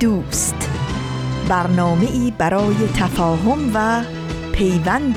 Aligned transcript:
دوست. 0.00 0.70
برنامه 1.48 2.06
ای 2.10 2.32
برای 2.38 2.74
تفاهم 2.96 3.70
و 3.74 4.04
پیوند 4.52 5.16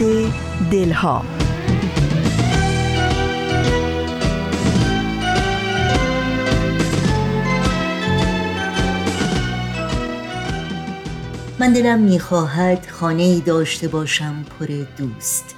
دلها. 0.72 1.26
من 11.60 11.74
دلم 11.74 12.00
می‌خواهد 12.00 12.88
خانه 12.90 13.40
داشته 13.40 13.88
باشم 13.88 14.46
پر 14.60 14.68
دوست. 14.98 15.56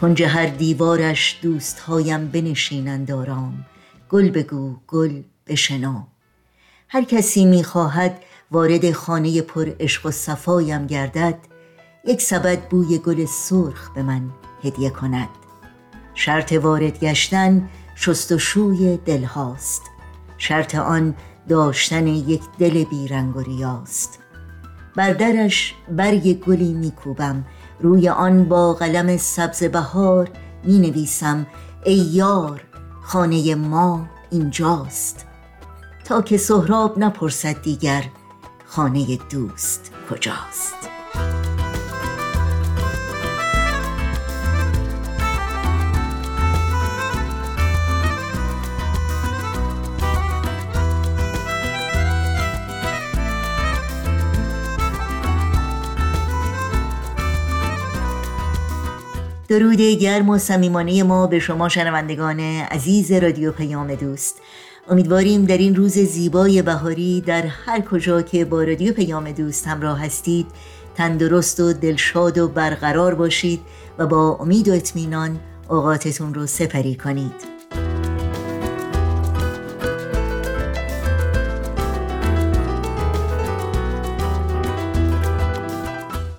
کنج 0.00 0.22
هر 0.22 0.46
دیوارش 0.46 1.38
دوستهایم 1.42 2.28
بنشینند 2.28 3.10
آرام. 3.10 3.64
گل 4.10 4.30
بگو 4.30 4.76
گل 4.88 5.22
بشنام 5.46 6.06
هر 6.88 7.04
کسی 7.04 7.44
می‌خواهد 7.44 8.22
وارد 8.52 8.92
خانه 8.92 9.42
پر 9.42 9.68
عشق 9.80 10.06
و 10.06 10.10
صفایم 10.10 10.86
گردد 10.86 11.38
یک 12.04 12.22
سبد 12.22 12.68
بوی 12.68 12.98
گل 12.98 13.24
سرخ 13.24 13.90
به 13.94 14.02
من 14.02 14.30
هدیه 14.64 14.90
کند. 14.90 15.28
شرط 16.14 16.52
وارد 16.52 17.00
گشتن 17.00 17.68
شست 17.94 18.32
و 18.32 18.38
شوی 18.38 18.96
دل 18.96 19.24
هاست. 19.24 19.82
شرط 20.38 20.74
آن 20.74 21.14
داشتن 21.48 22.06
یک 22.06 22.42
دل 22.58 22.84
بیرنگ 22.84 23.36
و 23.36 23.40
ریاست. 23.40 24.18
بر 24.96 25.12
درش 25.12 25.74
برگ 25.90 26.44
گلی 26.44 26.72
میکوبم 26.72 27.44
روی 27.80 28.08
آن 28.08 28.44
با 28.44 28.74
قلم 28.74 29.16
سبز 29.16 29.64
بهار 29.64 30.30
می 30.64 30.78
نویسم 30.78 31.46
ای 31.84 31.94
یار 31.94 32.64
خانه 33.02 33.54
ما 33.54 34.06
اینجاست. 34.30 35.26
تا 36.04 36.22
که 36.22 36.36
سهراب 36.36 36.98
نپرسد 36.98 37.62
دیگر 37.62 38.04
خانه 38.74 39.18
دوست 39.30 39.92
کجاست؟ 40.10 40.74
درود 59.48 59.80
گرم 59.80 60.28
و 60.28 60.38
صمیمانه 60.38 61.02
ما 61.02 61.26
به 61.26 61.38
شما 61.38 61.68
شنوندگان 61.68 62.40
عزیز 62.40 63.12
رادیو 63.12 63.52
پیام 63.52 63.94
دوست. 63.94 64.40
امیدواریم 64.88 65.44
در 65.44 65.58
این 65.58 65.74
روز 65.74 65.98
زیبای 65.98 66.62
بهاری 66.62 67.20
در 67.20 67.46
هر 67.46 67.80
کجا 67.80 68.22
که 68.22 68.44
با 68.44 68.62
رادیو 68.62 68.92
پیام 68.92 69.32
دوست 69.32 69.66
همراه 69.66 70.04
هستید 70.04 70.46
تندرست 70.94 71.60
و 71.60 71.72
دلشاد 71.72 72.38
و 72.38 72.48
برقرار 72.48 73.14
باشید 73.14 73.60
و 73.98 74.06
با 74.06 74.36
امید 74.40 74.68
و 74.68 74.72
اطمینان 74.72 75.40
اوقاتتون 75.68 76.34
رو 76.34 76.46
سپری 76.46 76.94
کنید. 76.94 77.52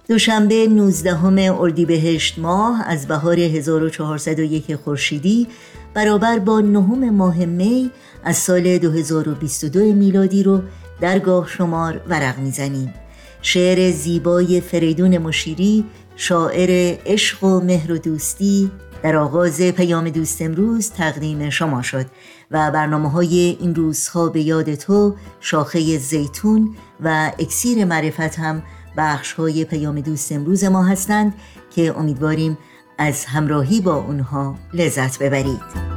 دوشنبه 0.08 0.68
19 0.68 1.52
اردیبهشت 1.60 2.40
ماه 2.40 2.84
از 2.88 3.08
بهار 3.08 3.40
1401 3.40 4.76
خورشیدی 4.76 5.48
برابر 5.94 6.40
با 6.40 6.62
نهم 6.62 7.10
ماه 7.10 7.46
می 7.46 7.92
از 8.24 8.38
سال 8.38 8.78
2022 8.78 9.80
میلادی 9.80 10.44
رو 10.44 10.62
درگاه 11.02 11.48
شمار 11.48 12.02
ورق 12.08 12.40
می‌زنیم. 12.40 12.94
شعر 13.42 13.92
زیبای 13.92 14.62
فریدون 14.62 15.18
مشیری 15.18 15.86
شاعر 16.16 16.98
عشق 17.06 17.44
و 17.44 17.60
مهر 17.60 17.92
و 17.92 17.98
دوستی 17.98 18.72
در 19.04 19.16
آغاز 19.16 19.62
پیام 19.62 20.10
دوست 20.10 20.42
امروز 20.42 20.92
تقدیم 20.92 21.50
شما 21.50 21.82
شد 21.82 22.06
و 22.52 22.72
برنامه 22.72 23.12
های 23.12 23.58
این 23.60 23.76
روزها 23.76 24.30
به 24.30 24.42
یاد 24.42 24.76
تو 24.76 25.16
شاخه 25.40 25.98
زیتون 25.98 26.76
و 27.04 27.32
اکسیر 27.40 27.86
معرفت 27.86 28.40
هم 28.40 28.64
بخش 28.98 29.34
های 29.34 29.66
پیام 29.66 30.02
دوست 30.02 30.32
امروز 30.32 30.64
ما 30.64 30.84
هستند 30.84 31.34
که 31.76 31.98
امیدواریم 31.98 32.58
از 32.98 33.26
همراهی 33.26 33.82
با 33.82 33.96
اونها 33.96 34.56
لذت 34.74 35.20
ببرید. 35.20 35.93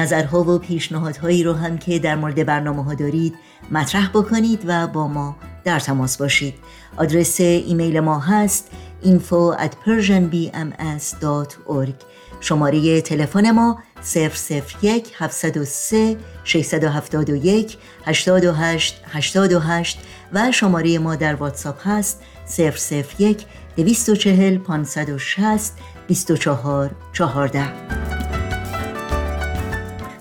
نظرها 0.00 0.44
و 0.44 0.58
پیشنهادهایی 0.58 1.42
رو 1.42 1.52
هم 1.52 1.78
که 1.78 1.98
در 1.98 2.16
مورد 2.16 2.46
برنامه 2.46 2.84
ها 2.84 2.94
دارید 2.94 3.34
مطرح 3.70 4.08
بکنید 4.08 4.62
و 4.66 4.86
با 4.86 5.08
ما 5.08 5.36
در 5.64 5.80
تماس 5.80 6.18
باشید. 6.18 6.54
آدرس 6.96 7.40
ایمیل 7.40 8.00
ما 8.00 8.18
هست 8.18 8.70
info 9.02 9.56
at 9.58 9.72
persianbms.org 9.86 11.94
شماره 12.40 13.00
تلفن 13.00 13.50
ما 13.50 13.78
001 14.82 15.12
703 15.18 16.16
671 16.44 17.78
828 18.06 19.00
828 19.06 19.98
و 20.32 20.52
شماره 20.52 20.98
ما 20.98 21.16
در 21.16 21.34
واتساپ 21.34 21.88
هست 21.88 22.22
001 23.18 23.46
240 23.76 24.58
560 24.58 25.72
24 26.08 26.90
14 27.12 28.19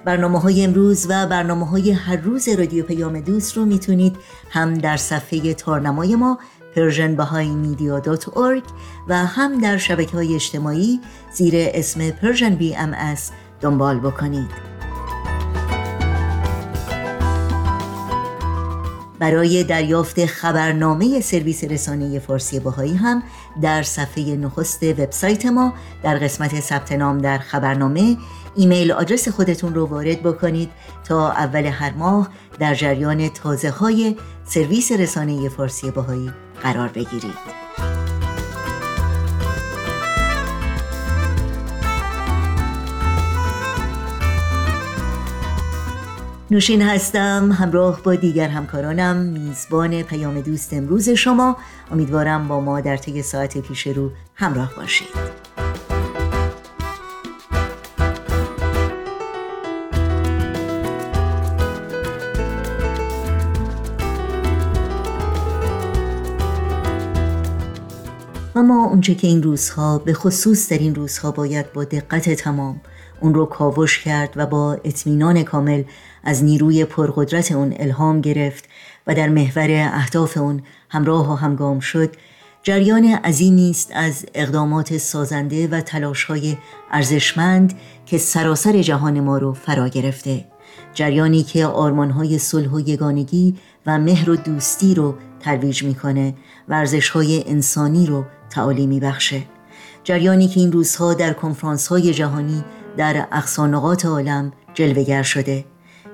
برنامه 0.09 0.39
های 0.39 0.63
امروز 0.63 1.05
و 1.09 1.27
برنامه 1.27 1.65
های 1.65 1.91
هر 1.91 2.15
روز 2.15 2.49
رادیو 2.49 2.85
پیام 2.85 3.19
دوست 3.19 3.57
رو 3.57 3.65
می‌تونید 3.65 4.17
هم 4.49 4.73
در 4.73 4.97
صفحه 4.97 5.53
تارنمای 5.53 6.15
ما 6.15 6.39
persianbahaimedia.org 6.75 8.63
و 9.07 9.25
هم 9.25 9.61
در 9.61 9.77
شبکه 9.77 10.11
های 10.11 10.35
اجتماعی 10.35 10.99
زیر 11.33 11.53
اسم 11.57 12.09
Persian 12.09 12.61
BMS 12.61 13.19
دنبال 13.61 13.99
بکنید. 13.99 14.69
برای 19.19 19.63
دریافت 19.63 20.25
خبرنامه 20.25 21.21
سرویس 21.21 21.63
رسانه 21.63 22.19
فارسی 22.19 22.59
باهایی 22.59 22.95
هم 22.95 23.23
در 23.61 23.83
صفحه 23.83 24.35
نخست 24.35 24.83
وبسایت 24.83 25.45
ما 25.45 25.73
در 26.03 26.17
قسمت 26.17 26.59
ثبت 26.59 26.91
نام 26.91 27.17
در 27.17 27.37
خبرنامه 27.37 28.17
ایمیل 28.55 28.91
آدرس 28.91 29.29
خودتون 29.29 29.75
رو 29.75 29.85
وارد 29.85 30.23
بکنید 30.23 30.69
تا 31.03 31.31
اول 31.31 31.65
هر 31.65 31.93
ماه 31.93 32.29
در 32.59 32.75
جریان 32.75 33.29
تازه 33.29 33.69
های 33.69 34.15
سرویس 34.45 34.91
رسانه 34.91 35.49
فارسی 35.49 35.91
باهایی 35.91 36.31
قرار 36.63 36.87
بگیرید. 36.87 37.59
نوشین 46.51 46.81
هستم 46.81 47.51
همراه 47.51 48.01
با 48.03 48.15
دیگر 48.15 48.47
همکارانم 48.47 49.17
میزبان 49.17 50.03
پیام 50.03 50.41
دوست 50.41 50.73
امروز 50.73 51.09
شما. 51.09 51.57
امیدوارم 51.91 52.47
با 52.47 52.59
ما 52.59 52.81
در 52.81 52.97
طی 52.97 53.21
ساعت 53.21 53.57
پیش 53.57 53.87
رو 53.87 54.11
همراه 54.35 54.75
باشید. 54.75 55.48
اما 68.69 68.85
اونچه 68.85 69.15
که 69.15 69.27
این 69.27 69.43
روزها 69.43 69.97
به 69.97 70.13
خصوص 70.13 70.71
در 70.71 70.77
این 70.77 70.95
روزها 70.95 71.31
باید 71.31 71.73
با 71.73 71.83
دقت 71.83 72.29
تمام 72.29 72.81
اون 73.21 73.33
رو 73.33 73.45
کاوش 73.45 73.99
کرد 73.99 74.33
و 74.35 74.45
با 74.45 74.73
اطمینان 74.73 75.43
کامل 75.43 75.83
از 76.23 76.43
نیروی 76.43 76.85
پرقدرت 76.85 77.51
اون 77.51 77.73
الهام 77.79 78.21
گرفت 78.21 78.63
و 79.07 79.15
در 79.15 79.29
محور 79.29 79.89
اهداف 79.93 80.37
اون 80.37 80.61
همراه 80.89 81.31
و 81.31 81.35
همگام 81.35 81.79
شد. 81.79 82.15
جریان 82.63 83.05
عظیمی 83.05 83.69
است 83.69 83.91
از 83.95 84.25
اقدامات 84.33 84.97
سازنده 84.97 85.67
و 85.67 85.81
تلاش‌های 85.81 86.57
ارزشمند 86.91 87.73
که 88.05 88.17
سراسر 88.17 88.81
جهان 88.81 89.19
ما 89.19 89.37
رو 89.37 89.53
فرا 89.53 89.87
گرفته. 89.87 90.45
جریانی 90.93 91.43
که 91.43 91.65
آرمانهای 91.65 92.37
صلح 92.39 92.69
و 92.69 92.79
یگانگی 92.79 93.55
و 93.85 93.99
مهر 93.99 94.29
و 94.29 94.35
دوستی 94.35 94.95
رو 94.95 95.15
ترویج 95.39 95.83
می‌کنه. 95.83 96.33
ورزشهای 96.67 97.43
انسانی 97.47 98.05
رو 98.05 98.25
تعالی 98.49 98.87
میبخشه. 98.87 99.43
جریانی 100.03 100.47
که 100.47 100.59
این 100.59 100.71
روزها 100.71 101.13
در 101.13 101.33
کنفرانس 101.33 101.87
های 101.87 102.13
جهانی 102.13 102.63
در 102.97 103.27
اقصانقات 103.31 104.05
عالم 104.05 104.51
جلوگر 104.73 105.23
شده. 105.23 105.65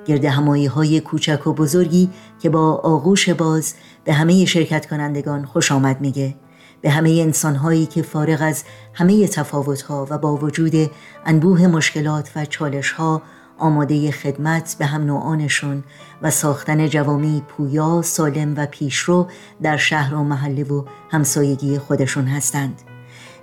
گرد 0.06 0.25
همایی 0.25 0.66
های 0.66 1.00
کوچک 1.00 1.48
و 1.48 1.54
بزرگی 1.54 2.10
که 2.39 2.50
با 2.50 2.74
آغوش 2.74 3.30
باز 3.30 3.74
به 4.04 4.13
همه 4.13 4.45
شرکت 4.45 4.86
کنندگان 4.86 5.45
خوش 5.45 5.72
آمد 5.72 6.01
میگه. 6.01 6.36
به 6.81 6.89
همه 6.89 7.10
انسان 7.10 7.56
هایی 7.56 7.86
که 7.86 8.01
فارغ 8.01 8.42
از 8.42 8.63
همه 8.94 9.27
تفاوت 9.27 9.81
ها 9.81 10.07
و 10.10 10.18
با 10.18 10.38
وجود 10.38 10.92
انبوه 11.25 11.68
مشکلات 11.68 12.31
و 12.36 12.45
چالش 12.45 12.92
ها 12.92 13.22
آماده 13.57 14.12
خدمت 14.12 14.75
به 14.80 14.86
هم 14.86 15.06
نوعانشون 15.06 15.84
و 16.22 16.31
ساختن 16.31 16.88
جوامی 16.88 17.44
پویا، 17.48 18.02
سالم 18.02 18.54
و 18.57 18.66
پیشرو 18.66 19.28
در 19.62 19.78
شهر 19.78 20.16
و 20.16 20.24
محله 20.24 20.63
و 20.63 20.84
همسایگی 21.12 21.78
خودشون 21.78 22.25
هستند. 22.25 22.81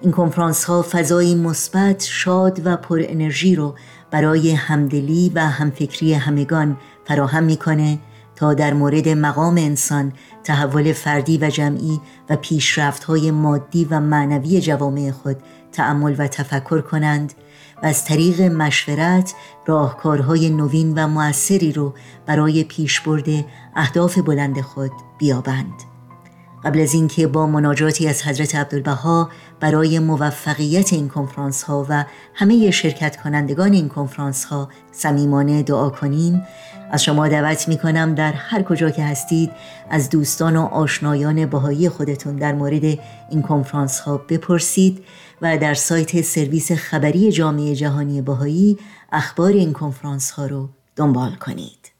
این 0.00 0.12
کنفرانس 0.12 0.64
ها 0.64 0.86
فضایی 0.90 1.34
مثبت، 1.34 2.04
شاد 2.04 2.66
و 2.66 2.76
پر 2.76 3.00
انرژی 3.02 3.56
رو 3.56 3.74
برای 4.10 4.52
همدلی 4.52 5.32
و 5.34 5.40
همفکری 5.40 6.14
همگان 6.14 6.76
فراهم 7.04 7.42
می‌کنه 7.42 7.98
تا 8.36 8.54
در 8.54 8.74
مورد 8.74 9.08
مقام 9.08 9.56
انسان 9.56 10.12
تحول 10.44 10.92
فردی 10.92 11.38
و 11.38 11.50
جمعی 11.50 12.00
و 12.30 12.36
پیشرفت 12.36 13.04
های 13.04 13.30
مادی 13.30 13.84
و 13.84 14.00
معنوی 14.00 14.60
جوامع 14.60 15.10
خود 15.10 15.36
تأمل 15.72 16.14
و 16.18 16.26
تفکر 16.26 16.80
کنند 16.80 17.32
و 17.82 17.86
از 17.86 18.04
طریق 18.04 18.40
مشورت 18.40 19.34
راهکارهای 19.66 20.50
نوین 20.50 20.94
و 20.94 21.08
موثری 21.08 21.72
رو 21.72 21.94
برای 22.26 22.64
پیشبرد 22.64 23.44
اهداف 23.76 24.18
بلند 24.18 24.60
خود 24.60 24.92
بیابند. 25.18 25.92
قبل 26.64 26.80
از 26.80 26.94
اینکه 26.94 27.26
با 27.26 27.46
مناجاتی 27.46 28.08
از 28.08 28.22
حضرت 28.22 28.54
عبدالبها 28.54 29.28
برای 29.60 29.98
موفقیت 29.98 30.92
این 30.92 31.08
کنفرانس 31.08 31.62
ها 31.62 31.86
و 31.88 32.04
همه 32.34 32.70
شرکت 32.70 33.16
کنندگان 33.16 33.72
این 33.72 33.88
کنفرانس 33.88 34.44
ها 34.44 34.68
صمیمانه 34.92 35.62
دعا 35.62 35.90
کنیم 35.90 36.42
از 36.90 37.04
شما 37.04 37.28
دعوت 37.28 37.68
می 37.68 37.78
کنم 37.78 38.14
در 38.14 38.32
هر 38.32 38.62
کجا 38.62 38.90
که 38.90 39.04
هستید 39.04 39.50
از 39.90 40.10
دوستان 40.10 40.56
و 40.56 40.62
آشنایان 40.62 41.46
بهایی 41.46 41.88
خودتون 41.88 42.36
در 42.36 42.52
مورد 42.52 42.84
این 43.30 43.42
کنفرانس 43.42 44.00
ها 44.00 44.16
بپرسید 44.16 45.04
و 45.42 45.58
در 45.58 45.74
سایت 45.74 46.20
سرویس 46.20 46.72
خبری 46.72 47.32
جامعه 47.32 47.74
جهانی 47.74 48.22
بهایی 48.22 48.78
اخبار 49.12 49.52
این 49.52 49.72
کنفرانس 49.72 50.30
ها 50.30 50.46
رو 50.46 50.68
دنبال 50.96 51.34
کنید. 51.34 51.92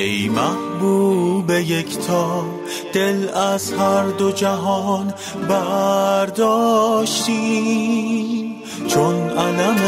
ای 0.00 0.28
محبوب 0.28 1.50
یکتا 1.50 2.44
دل 2.92 3.28
از 3.28 3.72
هر 3.72 4.04
دو 4.04 4.32
جهان 4.32 5.14
برداشتیم 5.48 6.62
چون 8.88 9.30
علم 9.30 9.82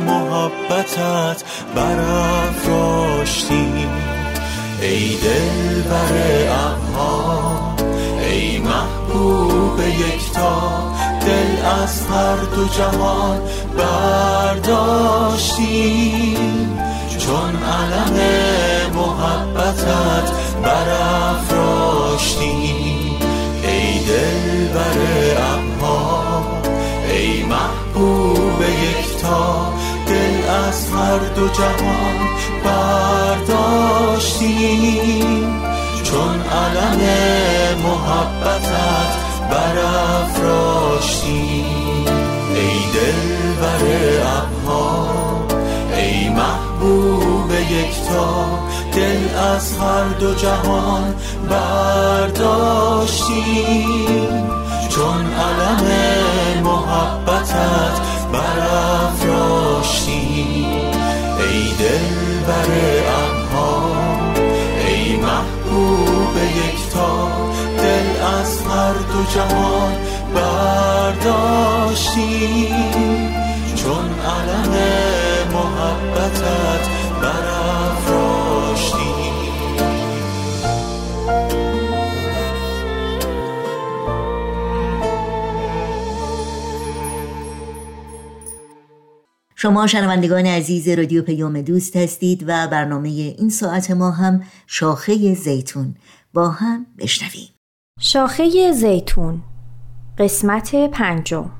محبتت 0.00 1.44
برافراشتیم 1.76 2.84
ای 4.82 5.16
دل 5.16 5.82
بر 5.82 6.14
ابها 6.48 7.76
ای 8.30 8.58
محبوب 8.58 9.80
یکتا 9.80 10.92
دل 11.20 11.64
از 11.82 12.06
هر 12.06 12.36
دو 12.36 12.68
جهان 12.68 13.40
برداشتیم 13.78 15.24
چون 17.26 17.56
علم 17.56 18.16
محبتت 18.94 20.26
برافراشتی. 20.62 22.50
ای 23.62 23.98
دل 23.98 24.68
بر 24.74 24.98
ابها 25.36 26.42
ای 27.10 27.42
محبوب 27.42 28.60
یکتا 28.62 29.72
دل 30.06 30.48
از 30.68 30.78
هر 30.90 31.18
دو 31.18 31.48
جهان 31.48 32.18
برداشتیم 32.64 35.62
چون 36.02 36.42
علم 36.42 37.00
محبتت 37.82 39.12
برافراشتی. 39.50 41.64
ای 42.54 42.74
دل 42.94 43.20
بر 43.60 43.82
ابها 44.26 45.43
ای 46.04 46.28
محبوب 46.28 47.50
یکتا 47.50 48.46
دل 48.92 49.38
از 49.38 49.78
هر 49.78 50.04
دو 50.20 50.34
جهان 50.34 51.14
برداشتیم 51.50 52.44
چون 54.88 55.32
علم 55.32 55.82
محبتت 56.64 58.00
برافراشتیم 58.32 59.24
ای 61.38 61.62
دل 61.78 62.14
بر 62.46 62.70
انها 63.22 63.74
ای 64.86 65.16
محبوب 65.16 66.34
یکتا 66.36 67.14
دل 67.78 68.08
از 68.40 68.52
هر 68.62 68.92
دو 68.92 69.20
جهان 69.34 69.92
برداشتیم 70.34 71.74
چون 73.76 74.06
علم 74.24 74.74
محبتت 75.54 76.88
برافراشتی. 77.22 78.98
شما 89.56 89.86
شنوندگان 89.86 90.46
عزیز 90.46 90.88
رادیو 90.88 91.22
پیام 91.22 91.60
دوست 91.60 91.96
هستید 91.96 92.44
و 92.46 92.68
برنامه 92.68 93.08
این 93.08 93.50
ساعت 93.50 93.90
ما 93.90 94.10
هم 94.10 94.42
شاخه 94.66 95.34
زیتون. 95.34 95.94
با 96.34 96.48
هم 96.48 96.86
بشنویم. 96.98 97.48
شاخه 98.00 98.72
زیتون 98.72 99.42
قسمت 100.18 100.90
پنجم. 100.90 101.50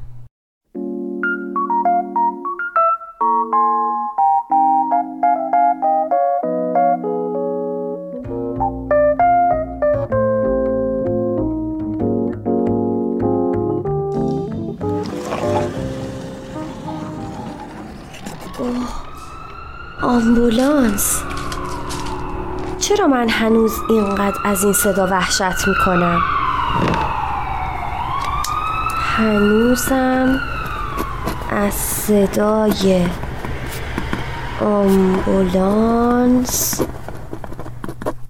آمبولانس. 20.14 21.22
چرا 22.78 23.06
من 23.06 23.28
هنوز 23.28 23.72
اینقدر 23.88 24.36
از 24.44 24.64
این 24.64 24.72
صدا 24.72 25.06
وحشت 25.06 25.68
می‌کنم؟ 25.68 26.20
هنوزم 29.00 30.40
از 31.50 31.74
صدای 31.74 33.06
آمبولانس. 34.60 36.00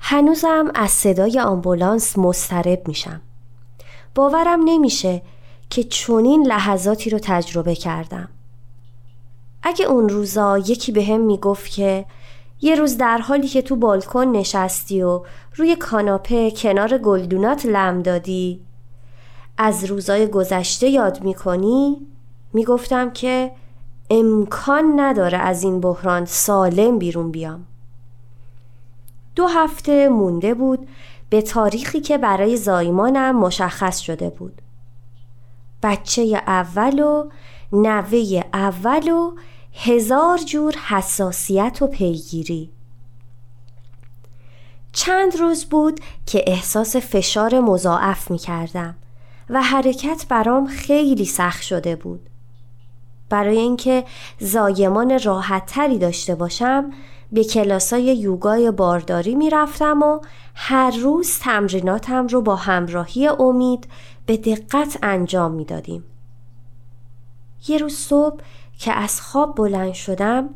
هنوزم 0.01 0.71
از 0.75 0.91
صدای 0.91 1.41
آمبولانس 1.41 2.19
مسترب 2.19 2.89
میشم. 2.89 3.21
باورم 4.15 4.61
نمیشه 4.65 5.23
که 5.71 5.85
چنین 5.85 6.47
لحظاتی 6.47 7.11
رو 7.11 7.19
تجربه 7.23 7.75
کردم. 7.75 8.29
اگه 9.67 9.85
اون 9.85 10.09
روزا 10.09 10.59
یکی 10.59 10.93
به 10.93 11.05
هم 11.05 11.21
می‌گفت 11.21 11.71
که 11.71 12.07
یه 12.61 12.75
روز 12.75 12.97
در 12.97 13.19
حالی 13.19 13.49
که 13.49 13.63
تو 13.63 13.77
بالکن 13.77 14.25
نشستی 14.25 15.03
و 15.03 15.23
روی 15.57 15.77
کاناپه 15.77 16.51
کنار 16.51 16.99
گلدونات 16.99 17.67
لم 17.67 18.03
دادی 18.03 18.61
از 19.59 19.85
روزای 19.85 20.27
گذشته 20.27 20.89
یاد 20.89 21.25
می‌کنی؟ 21.25 22.07
می‌گفتم 22.53 23.11
که 23.11 23.51
امکان 24.11 25.01
نداره 25.01 25.39
از 25.39 25.63
این 25.63 25.81
بحران 25.81 26.25
سالم 26.25 26.99
بیرون 26.99 27.31
بیام. 27.31 27.67
دو 29.37 29.47
هفته 29.47 30.09
مونده 30.09 30.55
بود 30.55 30.89
به 31.31 31.43
تاریخی 31.43 32.01
که 32.01 32.19
برای 32.19 32.57
زایمانم 32.57 33.37
مشخص 33.37 33.99
شده 33.99 34.31
بود. 34.31 34.63
بچه 35.83 36.23
اول 36.47 37.01
و 37.01 37.29
نوه 37.73 38.45
اول 38.53 39.09
و 39.09 39.33
هزار 39.75 40.39
جور 40.39 40.75
حساسیت 40.89 41.79
و 41.83 41.87
پیگیری 41.87 42.71
چند 44.93 45.37
روز 45.37 45.65
بود 45.65 46.01
که 46.27 46.45
احساس 46.47 46.97
فشار 46.97 47.61
مضاعف 47.61 48.31
می 48.31 48.39
کردم 48.39 48.95
و 49.51 49.63
حرکت 49.63 50.27
برام 50.29 50.67
خیلی 50.67 51.25
سخت 51.25 51.63
شده 51.63 51.97
بود 51.97 52.31
برای 53.29 53.59
اینکه 53.59 54.05
زایمان 54.41 55.21
راحت 55.25 55.67
تری 55.67 55.99
داشته 55.99 56.35
باشم 56.35 56.93
به 57.33 57.45
کلاسای 57.45 58.03
یوگای 58.03 58.71
بارداری 58.71 59.35
می 59.35 59.51
رفتم 59.51 60.03
و 60.03 60.21
هر 60.55 60.91
روز 60.91 61.39
تمریناتم 61.39 62.27
رو 62.27 62.43
با 62.43 62.57
همراهی 62.57 63.27
امید 63.27 63.89
به 64.27 64.37
دقت 64.37 64.99
انجام 65.03 65.53
می 65.53 65.65
دادیم. 65.65 66.05
یه 67.69 67.79
روز 67.79 67.97
صبح 67.97 68.41
که 68.79 68.93
از 68.93 69.21
خواب 69.21 69.57
بلند 69.57 69.93
شدم 69.93 70.49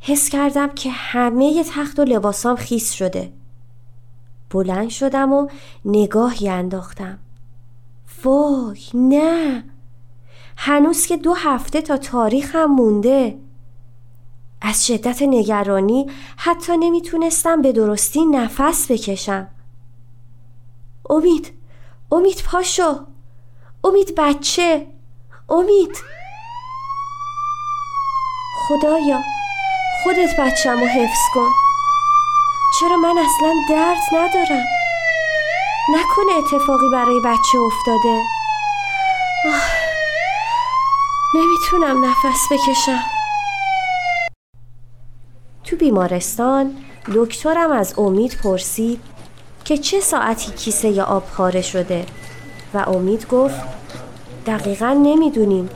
حس 0.00 0.28
کردم 0.28 0.68
که 0.68 0.90
همه 0.90 1.64
تخت 1.64 1.98
و 1.98 2.04
لباسام 2.04 2.56
خیس 2.56 2.92
شده. 2.92 3.32
بلند 4.50 4.88
شدم 4.88 5.32
و 5.32 5.48
نگاهی 5.84 6.48
انداختم. 6.48 7.18
وای 8.24 8.82
نه! 8.94 9.64
هنوز 10.56 11.06
که 11.06 11.16
دو 11.16 11.34
هفته 11.34 11.80
تا 11.80 11.96
تاریخم 11.96 12.64
مونده. 12.64 13.38
از 14.60 14.86
شدت 14.86 15.22
نگرانی 15.22 16.10
حتی 16.36 16.76
نمی‌تونستم 16.76 17.62
به 17.62 17.72
درستی 17.72 18.24
نفس 18.26 18.90
بکشم. 18.90 19.48
امید 21.10 21.52
امید 22.12 22.42
پاشو. 22.46 22.94
امید 23.84 24.14
بچه. 24.16 24.86
امید. 25.48 25.96
خدایا 28.68 29.22
خودت 30.02 30.36
بچم 30.38 30.80
رو 30.80 30.86
حفظ 30.86 31.20
کن. 31.34 31.48
چرا 32.80 32.96
من 32.96 33.18
اصلا 33.18 33.54
درد 33.68 33.98
ندارم؟ 34.12 34.64
نکنه 35.88 36.36
اتفاقی 36.38 36.88
برای 36.92 37.20
بچه 37.20 37.58
افتاده. 37.58 38.22
آه. 39.44 39.62
نمی‌تونم 41.34 42.04
نفس 42.04 42.40
بکشم. 42.50 43.04
تو 45.64 45.76
بیمارستان 45.76 46.76
دکترم 47.14 47.72
از 47.72 47.98
امید 47.98 48.36
پرسید 48.44 49.00
که 49.64 49.78
چه 49.78 50.00
ساعتی 50.00 50.52
کیسه 50.52 51.02
آب 51.02 51.26
پاره 51.26 51.62
شده 51.62 52.06
و 52.74 52.78
امید 52.78 53.28
گفت 53.28 53.60
دقیقا 54.46 54.92
نمی‌دونیم. 55.02 55.70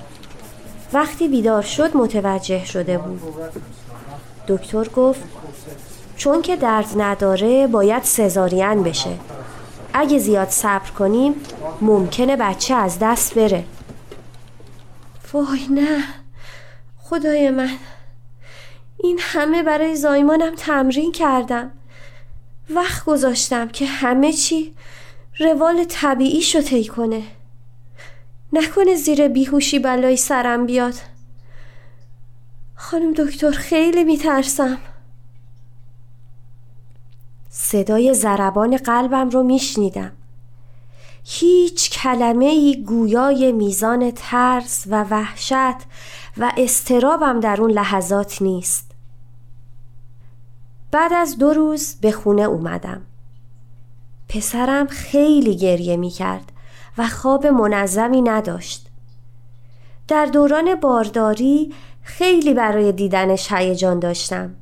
وقتی 0.93 1.29
بیدار 1.29 1.63
شد 1.63 1.97
متوجه 1.97 2.65
شده 2.65 2.99
بود. 2.99 3.21
دکتر 4.49 4.89
گفت 4.89 5.23
چون 6.17 6.43
که 6.43 6.57
درد 6.57 6.89
نداره 6.97 7.67
باید 7.67 8.03
سزارین 8.03 8.83
بشه. 8.83 9.19
اگه 9.95 10.19
زیاد 10.19 10.49
صبر 10.49 10.91
کنیم 10.91 11.35
ممکنه 11.81 12.37
بچه 12.37 12.75
از 12.75 12.99
دست 13.01 13.35
بره. 13.35 13.65
وای 15.33 15.67
نه 15.71 16.05
خدای 16.99 17.51
من. 17.51 17.77
این 18.99 19.19
همه 19.23 19.63
برای 19.63 19.97
زایمانم 19.97 20.55
تمرین 20.55 21.13
کردم. 21.13 21.71
وقت 22.71 23.05
گذاشتم 23.05 23.69
که 23.69 23.87
همه 23.87 24.33
چی 24.33 24.75
روال 25.39 25.85
طبیعی 25.85 26.43
شو 26.43 26.61
طی 26.61 26.85
کنه. 26.85 27.23
نکنه 28.53 28.95
زیر 28.95 29.29
بیهوشی 29.29 29.79
بلایی 29.79 30.17
سرم 30.17 30.67
بیاد. 30.67 30.95
خانم 32.75 33.13
دکتر 33.13 33.51
خیلی 33.51 34.05
میترسم. 34.05 34.79
صدای 37.51 38.15
ضربان 38.15 38.77
قلبم 38.77 39.31
رو 39.31 39.43
میشنیدم. 39.43 40.13
هیچ 41.25 41.91
کلمه 41.91 42.45
ای 42.45 42.85
گویای 42.87 43.53
میزان 43.53 44.11
ترس 44.17 44.85
و 44.87 45.05
وحشت 45.05 45.87
و 46.37 46.53
استرابم 46.57 47.41
در 47.41 47.61
اون 47.61 47.71
لحظات 47.71 48.43
نیست. 48.43 48.91
بعد 50.91 51.13
از 51.13 51.39
دو 51.39 51.53
روز 51.53 51.95
به 52.01 52.13
خونه 52.13 52.43
اومدم. 52.43 53.03
پسرم 54.29 54.87
خیلی 54.87 55.57
گریه 55.57 55.97
می 55.97 56.11
کرد 56.11 56.52
و 56.99 57.09
خواب 57.09 57.47
منظمی 57.47 58.23
نداشت. 58.23 58.89
در 60.09 60.27
دوران 60.27 60.75
بارداری 60.75 61.75
خیلی 62.03 62.55
برای 62.55 62.93
دیدنش 62.93 63.53
هیجان 63.53 63.99
داشتم. 63.99 64.55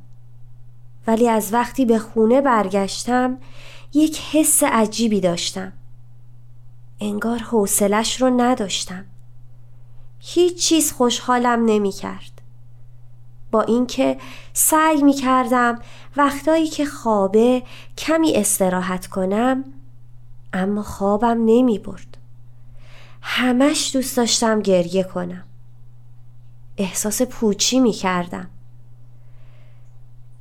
ولی 1.07 1.29
از 1.29 1.53
وقتی 1.53 1.85
به 1.85 1.99
خونه 1.99 2.41
برگشتم 2.41 3.37
یک 3.93 4.21
حس 4.31 4.63
عجیبی 4.63 5.19
داشتم. 5.21 5.73
انگار 6.99 7.37
حوصلش 7.37 8.21
رو 8.21 8.41
نداشتم. 8.41 9.05
هیچ 10.19 10.67
چیز 10.67 10.91
خوشحالم 10.91 11.65
نمی 11.65 11.91
کرد 11.91 12.41
با 13.51 13.61
اینکه 13.61 14.17
سعی 14.53 15.03
می 15.03 15.13
کردم 15.13 15.79
وقتایی 16.17 16.67
که 16.67 16.85
خوابه 16.85 17.63
کمی 17.97 18.35
استراحت 18.35 19.07
کنم 19.07 19.63
اما 20.53 20.83
خوابم 20.83 21.37
نمی 21.45 21.79
برد 21.79 22.17
همش 23.21 23.91
دوست 23.93 24.17
داشتم 24.17 24.61
گریه 24.61 25.03
کنم. 25.03 25.43
احساس 26.77 27.21
پوچی 27.21 27.79
می 27.79 27.91
کردم. 27.91 28.49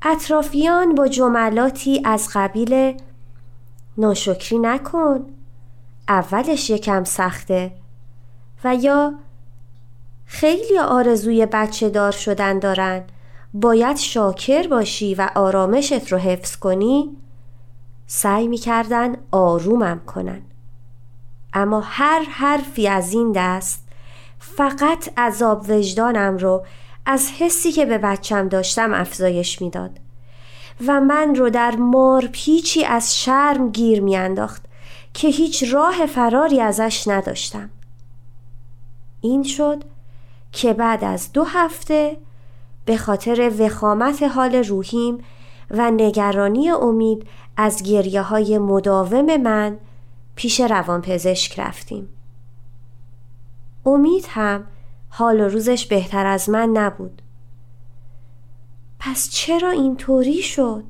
اطرافیان 0.03 0.95
با 0.95 1.09
جملاتی 1.09 2.03
از 2.05 2.29
قبیل 2.35 3.01
ناشکری 3.99 4.59
نکن. 4.59 5.27
اولش 6.09 6.71
یکم 6.71 7.05
سخته 7.05 7.73
و 8.65 8.75
یا 8.75 9.15
خیلی 10.27 10.79
آرزوی 10.79 11.47
بچه 11.47 11.91
دار 11.91 12.13
شدن 12.13 12.59
دارن. 12.59 13.05
باید 13.55 13.97
شاکر 13.97 14.69
باشی 14.69 15.15
و 15.15 15.31
آرامشت 15.35 16.13
رو 16.13 16.19
حفظ 16.19 16.57
کنی. 16.57 17.17
سعی 18.07 18.49
می‌کردن 18.49 19.17
آرومم 19.31 20.01
کنن. 20.07 20.43
اما 21.55 21.81
هر 21.81 22.25
حرفی 22.31 22.89
از 22.89 23.13
این 23.13 23.33
دست 23.33 23.87
فقط 24.39 25.19
عذاب 25.19 25.65
وجدانم 25.69 26.37
رو 26.37 26.65
از 27.07 27.31
حسی 27.39 27.73
که 27.73 27.87
به 27.87 27.99
بچم 27.99 28.49
داشتم 28.49 28.95
افزایش 28.95 29.63
می‌داد 29.63 29.91
و 30.87 31.01
من 31.01 31.35
رو 31.35 31.51
در 31.51 31.77
مار 31.77 32.29
پیچی 32.33 32.85
از 32.85 33.19
شرم 33.19 33.71
گیر 33.71 34.01
میانداخت 34.01 34.65
که 35.15 35.29
هیچ 35.29 35.65
راه 35.75 36.07
فراری 36.07 36.61
ازش 36.61 37.09
نداشتم. 37.09 37.71
این 39.21 39.43
شد 39.43 39.85
که 40.53 40.73
بعد 40.73 41.05
از 41.05 41.33
دو 41.33 41.45
هفته 41.45 42.17
به 42.85 42.97
خاطر 42.97 43.53
وخامت 43.59 44.23
حال 44.23 44.55
روحیم 44.55 45.19
و 45.71 45.91
نگرانی 45.91 46.71
امید 46.71 47.27
از 47.57 47.83
گریه 47.83 48.23
های 48.23 48.59
مداوم 48.59 49.37
من 49.37 49.79
پیش 50.35 50.61
روانپزشک 50.61 51.61
رفتیم. 51.61 52.09
امید 53.87 54.27
هم 54.29 54.67
حال 55.09 55.41
و 55.41 55.49
روزش 55.49 55.87
بهتر 55.87 56.27
از 56.27 56.51
من 56.51 56.69
نبود. 56.69 57.23
پس 58.99 59.29
چرا 59.31 59.71
اینطوری 59.71 60.43
شد؟ 60.43 60.85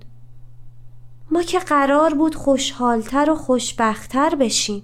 ما 1.30 1.42
که 1.42 1.58
قرار 1.58 2.14
بود 2.14 2.34
خوشحالتر 2.34 3.30
و 3.30 3.34
خوشبختتر 3.34 4.34
بشیم. 4.34 4.82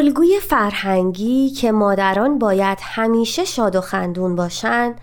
الگوی 0.00 0.40
فرهنگی 0.40 1.50
که 1.50 1.72
مادران 1.72 2.38
باید 2.38 2.78
همیشه 2.82 3.44
شاد 3.44 3.76
و 3.76 3.80
خندون 3.80 4.36
باشند 4.36 5.00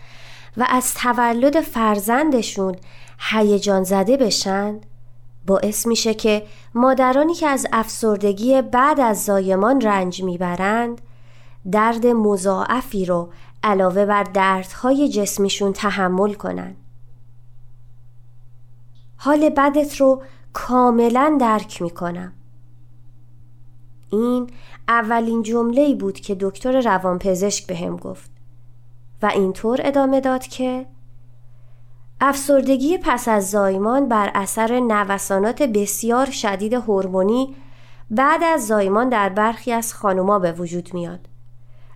و 0.58 0.66
از 0.70 0.94
تولد 0.94 1.62
فرزندشون 1.62 2.76
هیجان 3.20 3.84
زده 3.84 4.18
بشن 4.18 4.80
باعث 5.48 5.88
میشه 5.88 6.14
که 6.14 6.46
مادرانی 6.74 7.34
که 7.34 7.48
از 7.48 7.68
افسردگی 7.74 8.62
بعد 8.62 9.00
از 9.00 9.26
زایمان 9.26 9.82
رنج 9.82 10.24
می‌برند 10.24 11.02
درد 11.72 12.08
مضاعفی 12.08 13.06
رو 13.06 13.30
علاوه 13.64 14.06
بر 14.06 14.24
دردهای 14.24 15.10
جسمیشون 15.10 15.74
تحمل 15.74 16.34
کنن. 16.34 16.76
حال 19.18 19.50
بدت 19.50 19.96
رو 19.96 20.22
کاملا 20.54 21.38
درک 21.40 21.82
می‌کنم. 21.82 22.34
این 24.10 24.50
اولین 24.88 25.44
جمله 25.44 25.96
بود 25.96 26.20
که 26.20 26.38
دکتر 26.40 26.82
روانپزشک 26.82 27.68
بهم 27.68 27.96
به 27.96 28.02
گفت 28.02 28.32
و 29.22 29.26
اینطور 29.26 29.80
ادامه 29.84 30.22
داد 30.22 30.48
که 30.48 30.86
افسردگی 32.22 32.98
پس 32.98 33.28
از 33.28 33.50
زایمان 33.50 34.08
بر 34.08 34.32
اثر 34.36 34.80
نوسانات 34.80 35.62
بسیار 35.62 36.30
شدید 36.30 36.74
هورمونی 36.74 37.56
بعد 38.12 38.44
از 38.44 38.68
زایمان 38.68 39.10
در 39.10 39.30
برخی 39.30 39.72
از 39.72 39.94
خانوما 39.94 40.40
به 40.40 40.52
وجود 40.52 40.94
میاد 40.94 41.20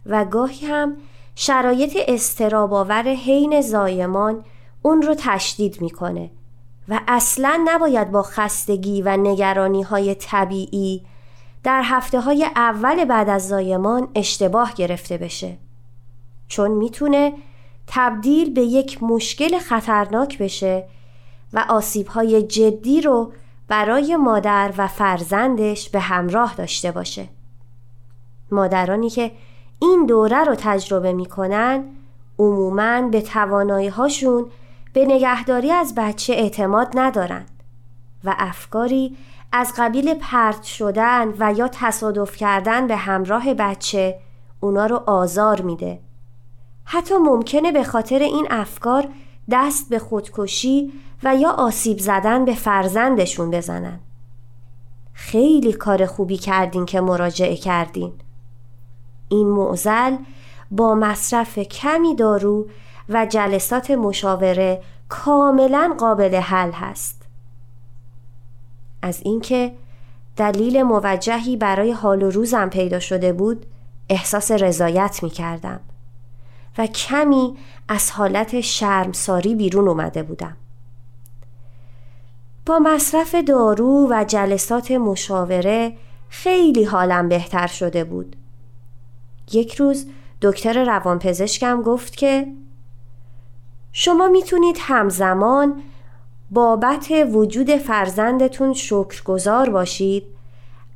و 0.06 0.26
گاهی 0.26 0.68
هم 0.68 0.98
شرایط 1.36 1.98
استراباور 2.08 3.08
حین 3.08 3.62
زایمان 3.62 4.44
اون 4.82 5.02
رو 5.02 5.16
تشدید 5.18 5.82
می‌کنه 5.82 6.32
و 6.90 7.00
اصلا 7.08 7.62
نباید 7.66 8.12
با 8.12 8.24
خستگی 8.24 9.02
و 9.02 9.18
نگرانی 9.18 9.82
های 9.82 10.16
طبیعی 10.16 11.06
در 11.64 11.82
هفته 11.86 12.20
های 12.20 12.46
اول 12.56 13.06
بعد 13.06 13.30
از 13.30 13.48
زایمان 13.48 14.08
اشتباه 14.16 14.74
گرفته 14.74 15.18
بشه. 15.18 15.58
چون 16.48 16.72
می‌تونه 16.72 17.34
تبدیل 17.88 18.54
به 18.54 18.62
یک 18.62 19.04
مشکل 19.04 19.60
خطرناک 19.60 20.38
بشه 20.38 20.86
و 21.54 21.66
آسیب 21.70 22.08
های 22.08 22.44
جدی 22.44 23.02
رو 23.02 23.34
برای 23.68 24.16
مادر 24.16 24.74
و 24.78 24.88
فرزندش 24.88 25.90
به 25.90 26.00
همراه 26.00 26.56
داشته 26.56 26.92
باشه. 26.92 27.30
مادرانی 28.52 29.10
که 29.10 29.32
این 29.82 30.06
دوره 30.06 30.44
رو 30.44 30.56
تجربه 30.56 31.14
می‌کنن 31.14 31.84
عموماً 32.40 33.02
به 33.02 33.22
توانایی 33.22 33.88
هاشون 33.88 34.46
به 34.94 35.06
نگهداری 35.06 35.72
از 35.72 35.96
بچه 35.96 36.34
اعتماد 36.34 36.88
ندارند 36.96 37.64
و 38.24 38.36
افکاری 38.38 39.18
از 39.52 39.74
قبیل 39.78 40.14
پرت 40.14 40.64
شدن 40.64 41.34
و 41.40 41.54
یا 41.54 41.68
تصادف 41.68 42.36
کردن 42.36 42.88
به 42.88 42.96
همراه 42.96 43.54
بچه 43.54 44.20
اونا 44.60 44.86
رو 44.86 45.04
آزار 45.08 45.62
میده. 45.62 46.00
حتی 46.84 47.14
ممکنه 47.18 47.72
به 47.72 47.84
خاطر 47.84 48.20
این 48.20 48.48
افکار 48.50 49.08
دست 49.52 49.90
به 49.90 50.00
خودکشی 50.00 50.94
و 51.24 51.36
یا 51.36 51.50
آسیب 51.50 52.00
زدن 52.00 52.46
به 52.46 52.54
فرزندشون 52.54 53.52
بزنن. 53.52 54.00
خیلی 55.14 55.74
کار 55.74 56.06
خوبی 56.06 56.38
کردین 56.38 56.86
که 56.86 57.02
مراجعه 57.02 57.56
کردین. 57.56 58.14
این 59.30 59.48
معزل 59.48 60.16
با 60.72 60.96
مصرف 60.96 61.60
کمی 61.60 62.16
دارو 62.16 62.68
و 63.10 63.26
جلسات 63.26 63.92
مشاوره 63.92 64.82
کاملا 65.10 65.96
قابل 66.00 66.36
حل 66.36 66.72
هست. 66.72 67.21
از 69.02 69.22
اینکه 69.24 69.74
دلیل 70.38 70.84
موجهی 70.84 71.58
برای 71.58 71.92
حال 71.92 72.24
و 72.24 72.30
روزم 72.30 72.70
پیدا 72.70 73.00
شده 73.00 73.34
بود 73.34 73.66
احساس 74.10 74.52
رضایت 74.52 75.20
می 75.24 75.30
کردم 75.30 75.80
و 76.78 76.88
کمی 76.88 77.58
از 77.88 78.12
حالت 78.12 78.62
شرمساری 78.62 79.56
بیرون 79.56 79.88
اومده 79.88 80.24
بودم. 80.24 80.58
با 82.66 82.80
مصرف 82.80 83.36
دارو 83.36 84.08
و 84.10 84.26
جلسات 84.28 84.92
مشاوره 84.92 85.94
خیلی 86.30 86.84
حالم 86.84 87.30
بهتر 87.30 87.68
شده 87.68 88.04
بود. 88.04 88.36
یک 89.52 89.76
روز 89.76 90.06
دکتر 90.42 90.84
روانپزشکم 90.84 91.82
گفت 91.82 92.16
که 92.16 92.48
شما 93.92 94.28
می‌تونید 94.28 94.78
همزمان 94.80 95.82
بابت 96.52 97.12
وجود 97.32 97.76
فرزندتون 97.76 98.74
شکرگزار 98.74 99.70
باشید. 99.70 100.24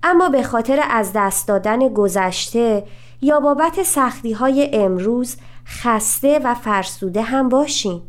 اما 0.04 0.30
به 0.30 0.44
خاطر 0.44 0.80
از 0.90 1.12
دست 1.16 1.48
دادن 1.48 1.90
گذشته 1.90 2.86
یا 3.22 3.40
بابت 3.40 3.84
سختی 3.84 4.34
های 4.34 4.70
امروز 4.74 5.38
خسته 5.66 6.40
و 6.44 6.54
فرسوده 6.54 7.22
هم 7.22 7.50
باشین. 7.50 8.02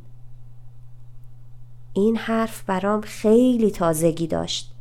این 1.92 2.16
حرف 2.16 2.62
برام 2.62 3.00
خیلی 3.00 3.70
تازگی 3.70 4.26
داشت 4.26 4.72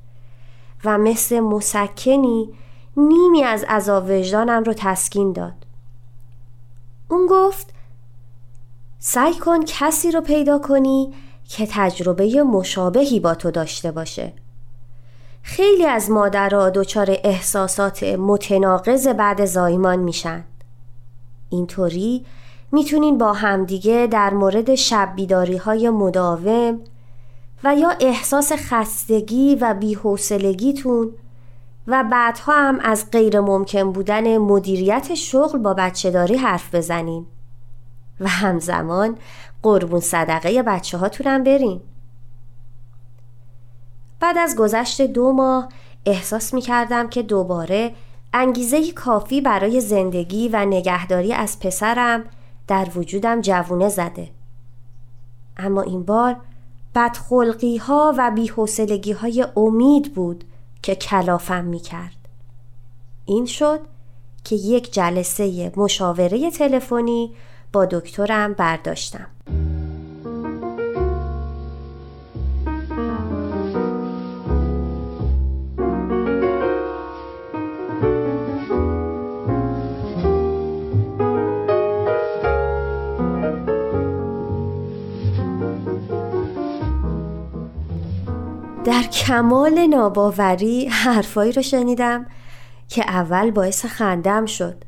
و 0.85 0.97
مثل 0.97 1.39
مسکنی 1.39 2.49
نیمی 2.97 3.43
از 3.43 3.63
عذاب 3.63 4.05
وجدانم 4.09 4.63
رو 4.63 4.73
تسکین 4.77 5.33
داد. 5.33 5.65
اون 7.09 7.27
گفت 7.29 7.73
سعی 8.99 9.33
کن 9.33 9.65
کسی 9.65 10.11
رو 10.11 10.21
پیدا 10.21 10.59
کنی 10.59 11.13
که 11.49 11.67
تجربه 11.71 12.43
مشابهی 12.43 13.19
با 13.19 13.35
تو 13.35 13.51
داشته 13.51 13.91
باشه. 13.91 14.33
خیلی 15.41 15.85
از 15.85 16.11
مادرها 16.11 16.69
دچار 16.69 17.17
احساسات 17.23 18.03
متناقض 18.03 19.07
بعد 19.07 19.45
زایمان 19.45 19.99
میشن. 19.99 20.43
اینطوری 21.49 22.25
می‌تونین 22.71 23.17
با 23.17 23.33
همدیگه 23.33 24.07
در 24.11 24.29
مورد 24.29 24.75
شب 24.75 25.13
بیداری 25.15 25.57
های 25.57 25.89
مداوم 25.89 26.79
و 27.63 27.75
یا 27.75 27.89
احساس 27.99 28.51
خستگی 28.55 29.55
و 29.55 29.73
بیحوصلگیتون 29.73 31.11
و 31.87 32.03
بعدها 32.11 32.53
هم 32.53 32.79
از 32.79 33.11
غیر 33.11 33.39
ممکن 33.39 33.91
بودن 33.91 34.37
مدیریت 34.37 35.15
شغل 35.15 35.59
با 35.59 35.73
بچه 35.73 36.11
داری 36.11 36.35
حرف 36.35 36.75
بزنین. 36.75 37.25
و 38.19 38.27
همزمان 38.27 39.17
قربون 39.65 39.99
صدقه 39.99 40.63
بچه 40.63 40.97
هاتونم 40.97 41.43
برین. 41.43 41.81
بعد 44.19 44.37
از 44.37 44.55
گذشت 44.55 45.01
دو 45.01 45.31
ماه 45.31 45.69
احساس 46.05 46.53
می 46.53 46.61
کردم 46.61 47.09
که 47.09 47.23
دوباره 47.23 47.93
انگیزه 48.33 48.91
کافی 48.91 49.41
برای 49.41 49.81
زندگی 49.81 50.49
و 50.49 50.65
نگهداری 50.65 51.33
از 51.33 51.59
پسرم 51.59 52.23
در 52.67 52.87
وجودم 52.95 53.41
جوونه 53.41 53.89
زده. 53.89 54.29
اما 55.57 55.81
این 55.81 56.03
بار 56.03 56.35
بدخلقی 56.95 57.77
ها 57.77 58.13
و 58.17 58.31
بیحسلگی 58.35 59.11
های 59.11 59.45
امید 59.57 60.13
بود 60.13 60.43
که 60.81 60.95
کلافم 60.95 61.63
می 61.63 61.79
کرد 61.79 62.17
این 63.25 63.45
شد 63.45 63.79
که 64.43 64.55
یک 64.55 64.93
جلسه 64.93 65.71
مشاوره 65.77 66.51
تلفنی 66.51 67.35
با 67.75 67.85
دکترم 67.85 68.53
برداشتم. 68.53 69.27
در 88.85 89.03
کمال 89.03 89.87
ناباوری 89.87 90.87
حرفایی 90.87 91.51
رو 91.51 91.61
شنیدم 91.61 92.25
که 92.87 93.03
اول 93.03 93.51
باعث 93.51 93.85
خندم 93.85 94.45
شد. 94.45 94.83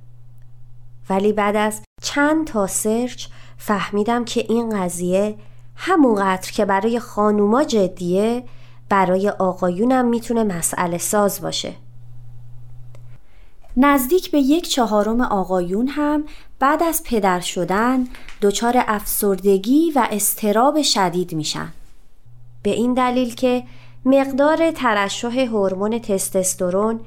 ولی 1.09 1.33
بعد 1.33 1.55
از 1.55 1.86
چند 2.07 2.47
تا 2.47 2.67
سرچ 2.67 3.27
فهمیدم 3.57 4.25
که 4.25 4.45
این 4.49 4.81
قضیه 4.81 5.35
همونقدر 5.75 6.51
که 6.51 6.65
برای 6.65 6.99
خانوما 6.99 7.63
جدیه 7.63 8.43
برای 8.89 9.29
آقایونم 9.29 10.05
می‌تونه 10.05 10.43
مسئله 10.43 10.97
ساز 10.97 11.41
باشه. 11.41 11.73
نزدیک 13.77 14.31
به 14.31 14.37
یک 14.39 14.69
چهارم 14.69 15.21
آقایون 15.21 15.87
هم 15.87 16.23
بعد 16.59 16.83
از 16.83 17.03
پدر 17.05 17.39
شدن 17.39 18.07
دچار 18.41 18.83
افسردگی 18.87 19.91
و 19.95 20.07
استراب 20.11 20.81
شدید 20.81 21.33
میشن. 21.33 21.73
به 22.63 22.69
این 22.69 22.93
دلیل 22.93 23.35
که 23.35 23.63
مقدار 24.05 24.71
ترشح 24.71 25.39
هورمون 25.39 25.99
تستوسترون 25.99 26.99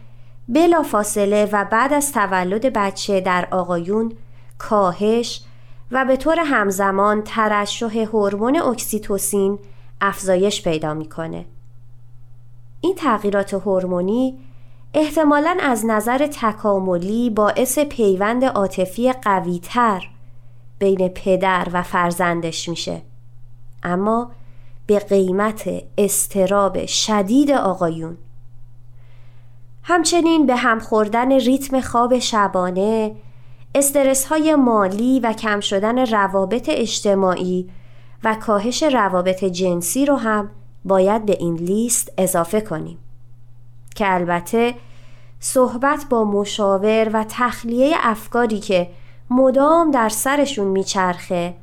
بلا 0.49 0.83
فاصله 0.83 1.49
و 1.53 1.65
بعد 1.65 1.93
از 1.93 2.13
تولد 2.13 2.73
بچه 2.73 3.21
در 3.21 3.49
آقایون 3.51 4.13
کاهش 4.61 5.43
و 5.91 6.05
به 6.05 6.17
طور 6.17 6.39
همزمان 6.39 7.23
ترشح 7.23 7.99
هورمون 7.99 8.57
اکسیتوسین 8.57 9.59
افزایش 10.01 10.63
پیدا 10.63 10.95
می‌کنه. 10.95 11.47
این 12.81 12.95
تغییرات 12.95 13.55
هورمونی 13.55 14.39
احتمالا 14.95 15.57
از 15.61 15.87
نظر 15.87 16.27
تکاملی 16.27 17.31
باعث 17.31 17.79
پیوند 17.79 18.45
عاطفی 18.45 19.13
قویتر 19.13 20.09
بین 20.79 21.09
پدر 21.09 21.69
و 21.73 21.83
فرزندش 21.83 22.69
میشه 22.69 23.03
اما 23.83 24.31
به 24.87 24.99
قیمت 24.99 25.71
استراب 25.99 26.87
شدید 26.87 27.51
آقایون 27.51 28.17
همچنین 29.83 30.47
به 30.47 30.57
هم 30.57 30.79
خوردن 30.79 31.33
ریتم 31.33 31.81
خواب 31.81 32.19
شبانه 32.19 33.17
استرس 33.75 34.25
های 34.25 34.55
مالی 34.55 35.21
و 35.21 35.33
کم 35.33 35.61
شدن 35.61 36.07
روابط 36.07 36.69
اجتماعی 36.73 37.71
و 38.25 38.35
کاهش 38.35 38.83
روابط 38.83 39.45
جنسی 39.45 40.07
رو 40.07 40.17
هم 40.17 40.51
باید 40.85 41.27
به 41.27 41.37
این 41.41 41.55
لیست 41.55 42.13
اضافه 42.19 42.61
کنیم. 42.61 42.99
که 43.95 44.15
البته 44.15 44.75
صحبت 45.41 46.05
با 46.11 46.25
مشاور 46.25 47.11
و 47.13 47.25
تخلیه 47.29 47.97
افکاری 48.01 48.59
که 48.61 48.91
مدام 49.31 49.91
در 49.91 50.09
سرشون 50.09 50.67
میچرخه 50.67 51.55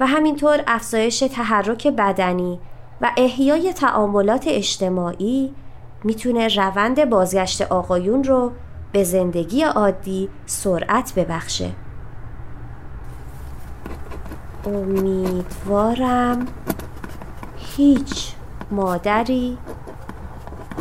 و 0.00 0.06
همینطور 0.06 0.62
افزایش 0.66 1.18
تحرک 1.18 1.86
بدنی 1.86 2.60
و 3.00 3.10
احیای 3.16 3.72
تعاملات 3.72 4.44
اجتماعی 4.48 5.54
می‌تونه 6.04 6.48
روند 6.48 7.04
بازگشت 7.10 7.62
آقایون 7.62 8.24
رو 8.24 8.52
به 8.92 9.04
زندگی 9.04 9.62
عادی 9.62 10.28
سرعت 10.46 11.14
ببخشه. 11.14 11.70
امیدوارم 14.66 16.46
هیچ 17.56 18.34
مادری 18.70 19.58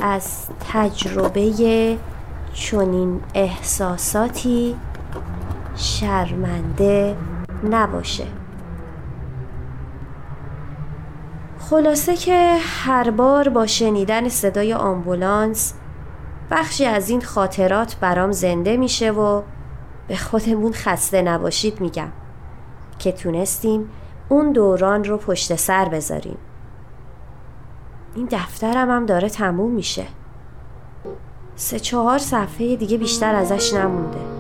از 0.02 0.48
تجربه 0.72 1.98
چنین 2.54 3.22
احساساتی 3.34 4.76
شرمنده 5.76 7.16
نباشه. 7.70 8.26
خلاصه 11.60 12.16
که 12.16 12.58
هر 12.86 13.12
بار 13.12 13.50
با 13.50 13.68
شنیدن 13.68 14.30
صدای 14.30 14.74
آمبولانس 14.74 15.74
بخشی 16.52 16.86
از 16.86 17.10
این 17.10 17.22
خاطرات 17.22 17.96
برام 17.96 18.32
زنده 18.32 18.78
میشه 18.78 19.12
و 19.12 19.42
به 20.08 20.16
خودمون 20.16 20.72
خسته 20.74 21.22
نباشید 21.22 21.82
میگم 21.82 22.12
که 23.00 23.12
تونستیم 23.12 23.90
اون 24.30 24.52
دوران 24.52 25.04
رو 25.04 25.18
پشت 25.18 25.56
سر 25.56 25.86
بذاریم. 25.90 26.38
این 28.16 28.28
دفترم 28.32 28.90
هم 28.90 29.06
داره 29.06 29.30
تموم 29.30 29.72
میشه. 29.72 30.06
سه 31.56 31.80
چهار 31.80 32.18
صفحه 32.18 32.76
دیگه 32.76 32.98
بیشتر 32.98 33.36
ازش 33.36 33.74
نمونده. 33.74 34.31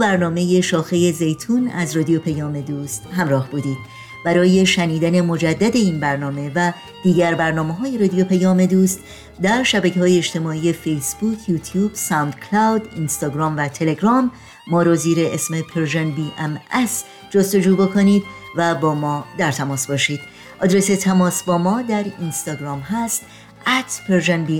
برنامه 0.00 0.60
شاخه 0.60 1.12
زیتون 1.12 1.68
از 1.68 1.96
رادیو 1.96 2.20
پیام 2.20 2.60
دوست 2.60 3.06
همراه 3.16 3.50
بودید. 3.50 3.78
برای 4.24 4.66
شنیدن 4.66 5.20
مجدد 5.20 5.76
این 5.76 6.00
برنامه 6.00 6.52
و 6.54 6.72
دیگر 7.02 7.34
برنامه 7.34 7.74
های 7.74 7.98
رادیو 7.98 8.24
پیام 8.24 8.66
دوست 8.66 9.00
در 9.42 9.62
شبکه 9.62 10.00
های 10.00 10.18
اجتماعی 10.18 10.72
فیسبوک، 10.72 11.48
یوتیوب، 11.48 11.94
ساوندکلاود، 11.94 12.88
اینستاگرام 12.96 13.56
و 13.56 13.68
تلگرام 13.68 14.30
ما 14.66 14.82
رو 14.82 14.94
زیر 14.94 15.18
اسم 15.20 15.62
Persian 15.62 16.10
BMS 16.10 17.04
جستجو 17.30 17.76
بکنید 17.76 18.22
و 18.56 18.74
با 18.74 18.94
ما 18.94 19.24
در 19.38 19.52
تماس 19.52 19.86
باشید. 19.86 20.20
آدرس 20.62 20.86
تماس 20.86 21.42
با 21.42 21.58
ما 21.58 21.82
در 21.82 22.04
اینستاگرام 22.20 22.80
هست 22.80 23.22
at 23.66 24.08
Persian 24.08 24.50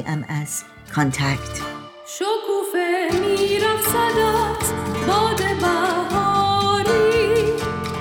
contact 0.95 1.61
شکوفه 2.07 3.09
می‌رفت 3.21 3.89
صدات 3.89 4.90
باد 5.07 5.41
بهاری 5.61 7.47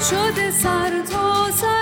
شده 0.10 0.52
سر 0.52 1.04
تا 1.12 1.52
سر. 1.52 1.79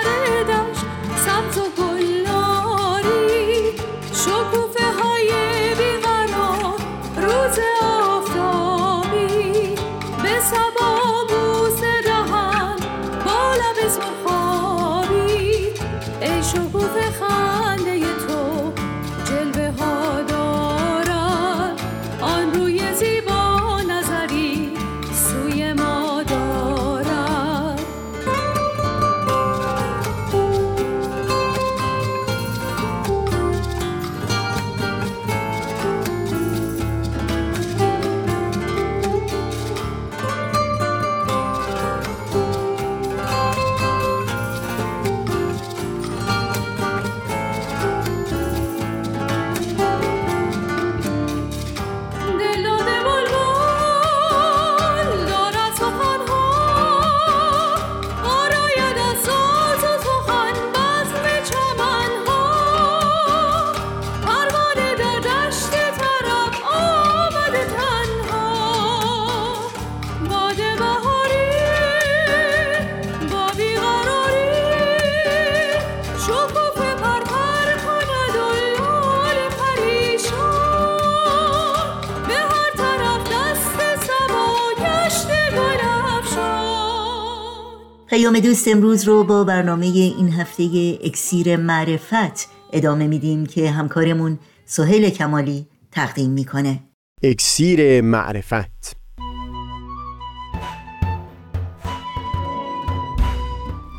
دوست 88.41 88.67
امروز 88.67 89.03
رو 89.03 89.23
با 89.23 89.43
برنامه 89.43 89.85
این 89.85 90.29
هفته 90.29 90.97
اکسیر 91.03 91.55
معرفت 91.55 92.49
ادامه 92.73 93.07
میدیم 93.07 93.45
که 93.45 93.71
همکارمون 93.71 94.39
سهیل 94.65 95.09
کمالی 95.09 95.67
تقدیم 95.91 96.31
می‌کنه. 96.31 96.83
اکسیر 97.23 98.01
معرفت. 98.01 98.97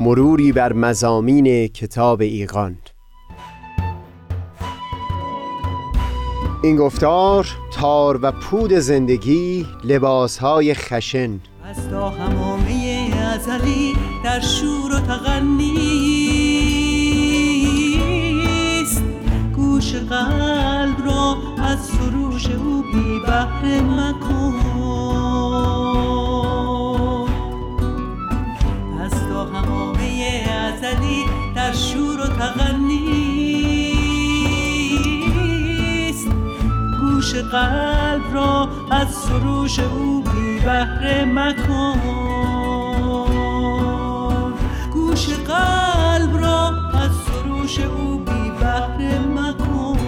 مروری 0.00 0.52
بر 0.52 0.72
مزامین 0.72 1.66
کتاب 1.66 2.20
ایقان 2.20 2.78
این 6.62 6.76
گفتار 6.76 7.46
تار 7.72 8.18
و 8.22 8.32
پود 8.32 8.72
زندگی 8.72 9.66
لباسهای 9.84 10.74
خشن. 10.74 11.40
از 11.64 11.90
تا 11.90 12.10
ازلی 13.38 13.96
در 14.24 14.40
شور 14.40 14.92
و 14.92 15.00
تغنیست 15.00 15.42
گوش 19.56 19.94
قلب 19.94 21.06
را 21.06 21.36
از 21.58 21.78
سروش 21.78 22.46
او 22.46 22.82
بی 22.82 23.20
بهره 23.26 23.80
مکن. 23.80 24.54
از 29.00 29.10
تا 29.28 29.44
همامه 29.44 30.44
ازلی 30.50 31.24
در 31.54 31.72
شور 31.72 32.20
و 32.20 32.26
تغنیست 32.26 32.98
گوش 37.00 37.34
قلب 37.34 38.34
را 38.34 38.68
از 38.90 39.08
سروش 39.08 39.78
او 39.78 40.22
بی 40.22 40.60
بهره 40.60 41.24
مکن. 41.24 42.37
قلب 45.48 46.36
را 46.36 46.68
از 46.94 47.10
سروش 47.26 47.80
او 47.80 48.18
بی 48.18 48.50
مکن. 49.34 49.98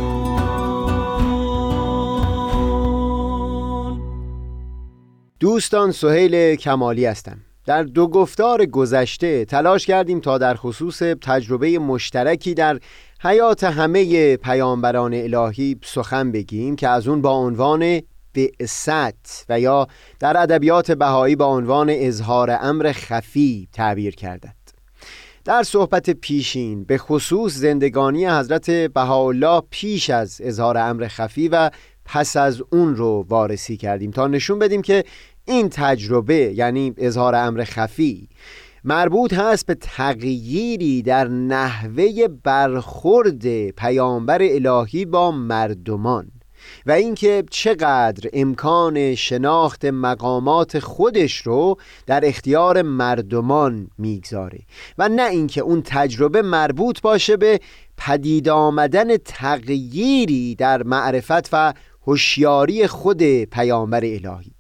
دوستان 5.40 5.92
سهیل 5.92 6.55
کمالی 6.55 7.07
هستم. 7.07 7.38
در 7.66 7.83
دو 7.83 8.09
گفتار 8.09 8.66
گذشته 8.66 9.44
تلاش 9.44 9.87
کردیم 9.87 10.20
تا 10.20 10.38
در 10.38 10.55
خصوص 10.55 10.98
تجربه 10.98 11.79
مشترکی 11.79 12.55
در 12.55 12.81
حیات 13.20 13.64
همه 13.64 14.37
پیامبران 14.37 15.14
الهی 15.14 15.79
سخن 15.85 16.33
بگیم 16.33 16.76
که 16.76 16.88
از 16.88 17.09
اون 17.09 17.22
با 17.22 17.31
عنوان 17.31 18.00
بعثت 18.35 19.46
و 19.48 19.61
یا 19.61 19.87
در 20.20 20.37
ادبیات 20.37 20.90
بهایی 20.92 21.37
با 21.37 21.46
عنوان 21.46 21.88
اظهار 21.92 22.59
امر 22.61 22.92
خفی 22.92 23.68
تعبیر 23.72 24.14
کردند 24.14 24.60
در 25.44 25.62
صحبت 25.62 26.11
پیشین 26.11 26.85
به 26.85 26.98
خصوص 26.98 27.55
زندگانی 27.55 28.26
حضرت 28.26 28.70
بهاءالله 28.70 29.62
پیش 29.70 30.11
از 30.11 30.40
اظهار 30.44 30.79
امر 30.79 31.09
خفی 31.09 31.48
و 31.48 31.70
پس 32.05 32.37
از 32.37 32.62
اون 32.72 32.96
رو 32.96 33.26
وارسی 33.29 33.76
کردیم. 33.76 34.11
تا 34.11 34.26
نشون 34.26 34.59
بدیم 34.59 34.83
که 34.83 35.05
این 35.44 35.68
تجربه 35.68 36.53
یعنی 36.55 36.94
اظهار 36.96 37.35
امر 37.35 37.64
خفی 37.64 38.29
مربوط 38.85 39.35
هست 39.35 39.66
به 39.66 39.74
تغییری 39.74 41.03
در 41.03 41.29
نحوه 41.29 42.29
برخورد 42.44 43.70
پیامبر 43.70 44.38
الهی 44.42 45.05
با 45.05 45.31
مردمان. 45.31 46.39
و 46.87 46.92
اینکه 46.92 47.44
چقدر 47.50 48.30
امکان 48.33 49.14
شناخت 49.14 49.85
مقامات 49.85 50.78
خودش 50.78 51.37
رو 51.37 51.76
در 52.06 52.20
اختیار 52.24 52.83
مردمان 52.83 53.88
می‌گذاره 53.98 54.59
و 54.98 55.09
نه 55.09 55.28
اینکه 55.28 55.61
اون 55.61 55.83
تجربه 55.87 56.42
مربوط 56.42 57.00
باشه 57.00 57.37
به 57.37 57.61
پدید 57.96 58.48
آمدن 58.48 59.16
تغییری 59.16 60.54
در 60.54 60.83
معرفت 60.83 61.48
و 61.52 61.72
هوشیاری 62.06 62.87
خود 62.87 63.22
پیامبر 63.44 64.04
الهی. 64.04 64.52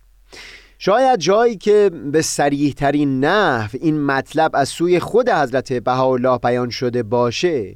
شاید 0.82 1.20
جایی 1.20 1.56
که 1.56 1.90
به 2.12 2.22
سریح 2.22 2.72
ترین 2.72 3.24
نحو 3.24 3.78
این 3.80 4.02
مطلب 4.02 4.50
از 4.54 4.68
سوی 4.68 5.00
خود 5.00 5.28
حضرت 5.28 5.72
بهاءالله 5.72 6.38
بیان 6.38 6.70
شده 6.70 7.02
باشه 7.02 7.74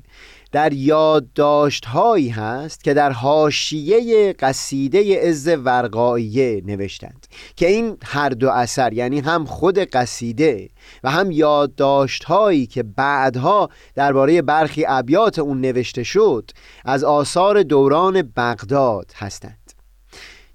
در 0.54 0.72
یادداشت 0.72 1.84
هایی 1.84 2.28
هست 2.28 2.84
که 2.84 2.94
در 2.94 3.12
حاشیه 3.12 4.32
قصیده 4.32 5.22
از 5.26 5.48
ورقاییه 5.48 6.62
نوشتند 6.66 7.26
که 7.56 7.68
این 7.68 7.96
هر 8.04 8.28
دو 8.28 8.50
اثر 8.50 8.92
یعنی 8.92 9.20
هم 9.20 9.44
خود 9.44 9.78
قصیده 9.78 10.68
و 11.04 11.10
هم 11.10 11.30
یادداشت 11.30 12.24
هایی 12.24 12.66
که 12.66 12.82
بعدها 12.82 13.68
درباره 13.94 14.42
برخی 14.42 14.84
ابیات 14.88 15.38
اون 15.38 15.60
نوشته 15.60 16.02
شد 16.02 16.50
از 16.84 17.04
آثار 17.04 17.62
دوران 17.62 18.22
بغداد 18.36 19.12
هستند. 19.16 19.72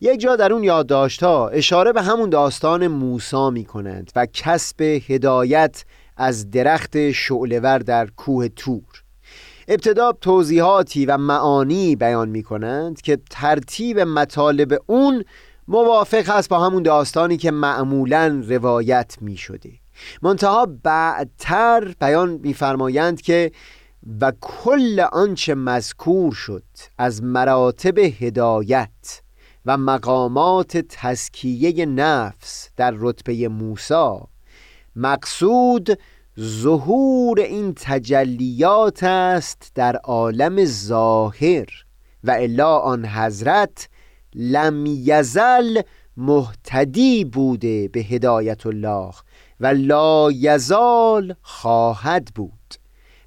یک 0.01 0.19
جا 0.19 0.35
در 0.35 0.53
اون 0.53 0.63
یادداشت 0.63 1.23
ها 1.23 1.49
اشاره 1.49 1.93
به 1.93 2.01
همون 2.01 2.29
داستان 2.29 2.88
موسا 2.88 3.49
می 3.49 3.65
کنند 3.65 4.12
و 4.15 4.25
کسب 4.25 4.81
هدایت 4.81 5.85
از 6.17 6.51
درخت 6.51 7.12
شعلور 7.12 7.79
در 7.79 8.07
کوه 8.07 8.47
تور. 8.47 9.08
ابتدا 9.71 10.12
توضیحاتی 10.12 11.05
و 11.05 11.17
معانی 11.17 11.95
بیان 11.95 12.29
می 12.29 12.43
کنند 12.43 13.01
که 13.01 13.19
ترتیب 13.29 13.99
مطالب 13.99 14.84
اون 14.86 15.23
موافق 15.67 16.29
است 16.29 16.49
با 16.49 16.60
همون 16.60 16.84
داستانی 16.84 17.38
که 17.38 17.51
معمولا 17.51 18.43
روایت 18.47 19.17
می 19.21 19.38
شده 19.38 19.71
منتها 20.21 20.67
بعدتر 20.84 21.95
بیان 21.99 22.29
میفرمایند 22.43 23.21
که 23.21 23.51
و 24.21 24.32
کل 24.41 25.05
آنچه 25.12 25.55
مذکور 25.55 26.34
شد 26.34 26.63
از 26.97 27.23
مراتب 27.23 27.97
هدایت 27.97 29.21
و 29.65 29.77
مقامات 29.77 30.77
تزکیه 30.77 31.86
نفس 31.86 32.69
در 32.77 32.93
رتبه 32.97 33.47
موسی 33.47 34.17
مقصود 34.95 35.99
ظهور 36.41 37.39
این 37.39 37.73
تجلیات 37.73 39.04
است 39.04 39.71
در 39.75 39.95
عالم 39.95 40.65
ظاهر 40.65 41.67
و 42.23 42.32
الا 42.32 42.78
آن 42.78 43.06
حضرت 43.06 43.89
لم 44.36 44.86
یزل 44.86 45.82
محتدی 46.17 47.25
بوده 47.25 47.88
به 47.88 47.99
هدایت 47.99 48.65
الله 48.65 49.12
و 49.60 49.67
لا 49.67 50.32
یزال 50.32 51.36
خواهد 51.41 52.28
بود 52.36 52.75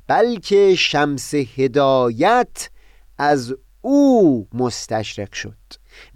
بلکه 0.06 0.74
شمس 0.74 1.34
هدایت 1.34 2.70
از 3.18 3.54
او 3.80 4.48
مستشرق 4.54 5.32
شد 5.32 5.52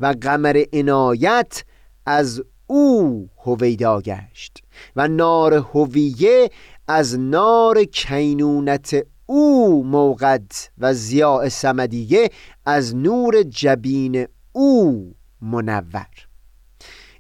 و 0.01 0.15
قمر 0.21 0.65
عنایت 0.73 1.65
از 2.07 2.43
او 2.67 3.29
هویدا 3.45 4.01
گشت 4.01 4.59
و 4.97 5.09
نار 5.09 5.55
هویه 5.55 6.51
از 6.89 7.19
نار 7.19 7.85
کینونت 7.85 9.07
او 9.27 9.85
موقد 9.85 10.53
و 10.79 10.95
زیاء 10.95 11.49
سمدیه 11.49 12.31
از 12.67 12.97
نور 12.97 13.43
جبین 13.43 14.27
او 14.53 15.15
منور. 15.43 16.07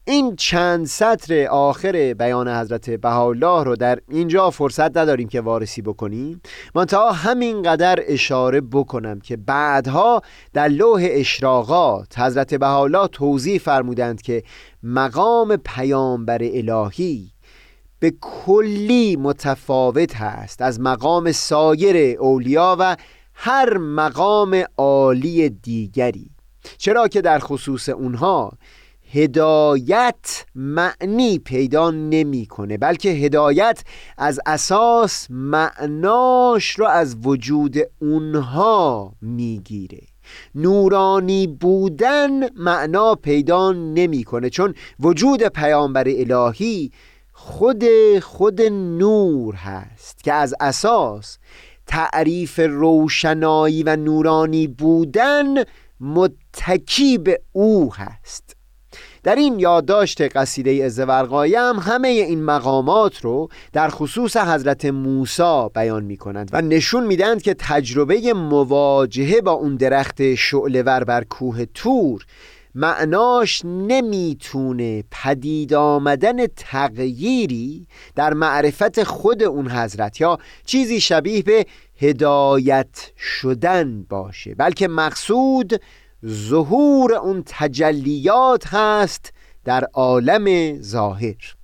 این 0.08 0.36
چند 0.36 0.86
سطر 0.86 1.46
آخر 1.46 2.14
بیان 2.14 2.48
حضرت 2.48 2.90
بهاءالله 2.90 3.64
رو 3.64 3.76
در 3.76 3.98
اینجا 4.08 4.50
فرصت 4.50 4.96
نداریم 4.96 5.28
که 5.28 5.40
وارسی 5.40 5.82
بکنیم. 5.82 6.40
منتها 6.74 7.12
همینقدر 7.12 7.98
اشاره 8.06 8.60
بکنم 8.60 9.20
که 9.20 9.36
بعدها 9.36 10.22
در 10.52 10.68
لوح 10.68 11.06
اشراقات 11.10 12.18
حضرت 12.18 12.54
بهاءالله 12.54 13.08
توضیح 13.08 13.58
فرمودند 13.58 14.22
که 14.22 14.42
مقام 14.82 15.56
پیامبر 15.56 16.38
الهی 16.42 17.32
به 18.06 18.14
کلی 18.20 19.16
متفاوت 19.16 20.16
هست 20.16 20.62
از 20.62 20.80
مقام 20.80 21.32
سایر 21.32 22.18
اولیا 22.18 22.76
و 22.78 22.96
هر 23.34 23.78
مقام 23.78 24.64
عالی 24.76 25.48
دیگری. 25.48 26.30
چرا 26.78 27.08
که 27.08 27.20
در 27.20 27.38
خصوص 27.38 27.88
اونها 27.88 28.52
هدایت 29.12 30.44
معنی 30.54 31.38
پیدا 31.38 31.90
نمی‌کنه 31.90 32.78
بلکه 32.78 33.08
هدایت 33.08 33.84
از 34.18 34.40
اساس 34.46 35.26
معناش 35.30 36.70
رو 36.70 36.86
از 36.86 37.16
وجود 37.22 37.76
اونها 38.00 39.12
می‌گیره. 39.20 40.02
نورانی 40.54 41.46
بودن 41.46 42.54
معنا 42.54 43.14
پیدا 43.14 43.72
نمی‌کنه 43.72 44.50
چون 44.50 44.74
وجود 45.00 45.42
پیامبر 45.42 46.04
الهی 46.08 46.90
خود 47.38 47.84
خود 48.22 48.62
نور 48.62 49.54
هست 49.54 50.24
که 50.24 50.32
از 50.32 50.54
اساس 50.60 51.38
تعریف 51.86 52.60
روشنایی 52.60 53.82
و 53.82 53.96
نورانی 53.96 54.66
بودن 54.66 55.64
متکی 56.00 57.18
به 57.18 57.40
او 57.52 57.94
هست. 57.94 58.56
در 59.22 59.34
این 59.34 59.58
یادداشت 59.58 60.36
قصیده 60.36 60.84
ازورقایی 60.84 61.54
هم 61.54 61.76
همه 61.82 62.08
این 62.08 62.44
مقامات 62.44 63.20
رو 63.20 63.48
در 63.72 63.88
خصوص 63.88 64.36
حضرت 64.36 64.84
موسی 64.84 65.68
بیان 65.74 66.04
می 66.04 66.16
کنند 66.16 66.50
و 66.52 66.62
نشون 66.62 67.06
میدند 67.06 67.42
که 67.42 67.54
تجربه 67.58 68.32
مواجهه 68.32 69.40
با 69.40 69.52
اون 69.52 69.76
درخت 69.76 70.34
شعلور 70.34 71.04
بر 71.04 71.24
کوه 71.24 71.64
تور 71.64 72.26
معناش 72.78 73.62
نمی‌تونه 73.64 75.04
پدید 75.10 75.74
آمدن 75.74 76.46
تغییری 76.46 77.86
در 78.14 78.34
معرفت 78.34 79.02
خود 79.02 79.42
اون 79.42 79.70
حضرت 79.70 80.20
یا 80.20 80.38
چیزی 80.66 81.00
شبیه 81.00 81.42
به 81.42 81.66
هدایت 82.00 83.12
شدن 83.18 84.02
باشه 84.08 84.54
بلکه 84.54 84.88
مقصود 84.88 85.80
ظهور 86.26 87.14
اون 87.14 87.42
تجلیات 87.46 88.66
هست 88.66 89.32
در 89.64 89.84
عالم 89.94 90.76
ظاهر. 90.82 91.56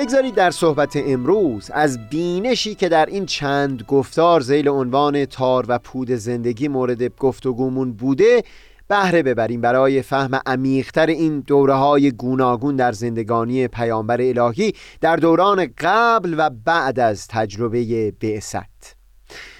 بگذارید 0.00 0.34
در 0.34 0.50
صحبت 0.50 0.92
امروز 0.96 1.70
از 1.74 2.08
بینشی 2.08 2.74
که 2.74 2.88
در 2.88 3.06
این 3.06 3.26
چند 3.26 3.82
گفتار 3.82 4.40
زیل 4.40 4.68
عنوان 4.68 5.24
تار 5.24 5.64
و 5.68 5.78
پود 5.78 6.10
زندگی 6.10 6.68
مورد 6.68 7.16
گفتگومون 7.16 7.92
بوده 7.92 8.42
بهره 8.88 9.22
ببریم 9.22 9.60
برای 9.60 10.02
فهم 10.02 10.40
عمیقتر 10.46 11.06
این 11.06 11.40
دوره 11.40 11.74
های 11.74 12.12
گوناگون 12.12 12.76
در 12.76 12.92
زندگانی 12.92 13.68
پیامبر 13.68 14.20
الهی 14.20 14.72
در 15.00 15.16
دوران 15.16 15.66
قبل 15.78 16.34
و 16.38 16.50
بعد 16.64 17.00
از 17.00 17.28
تجربه 17.28 18.12
بعثت. 18.20 18.96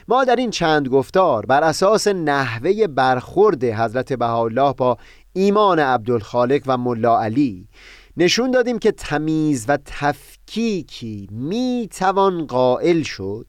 ما 0.09 0.24
در 0.24 0.37
این 0.37 0.50
چند 0.50 0.88
گفتار 0.88 1.46
بر 1.46 1.64
اساس 1.64 2.09
نحوه 2.09 2.87
برخورد 2.87 3.64
حضرت 3.64 4.12
بهاءالله 4.12 4.72
با 4.72 4.98
ایمان 5.33 5.79
عبدالخالق 5.79 6.62
و 6.66 6.76
ملا 6.76 7.22
علی 7.22 7.68
نشون 8.16 8.50
دادیم 8.50 8.78
که 8.78 8.92
تمیز 8.92 9.64
و 9.68 9.78
تفکیکی 9.84 11.28
می 11.30 11.88
توان 11.98 12.46
قائل 12.46 13.02
شد 13.02 13.46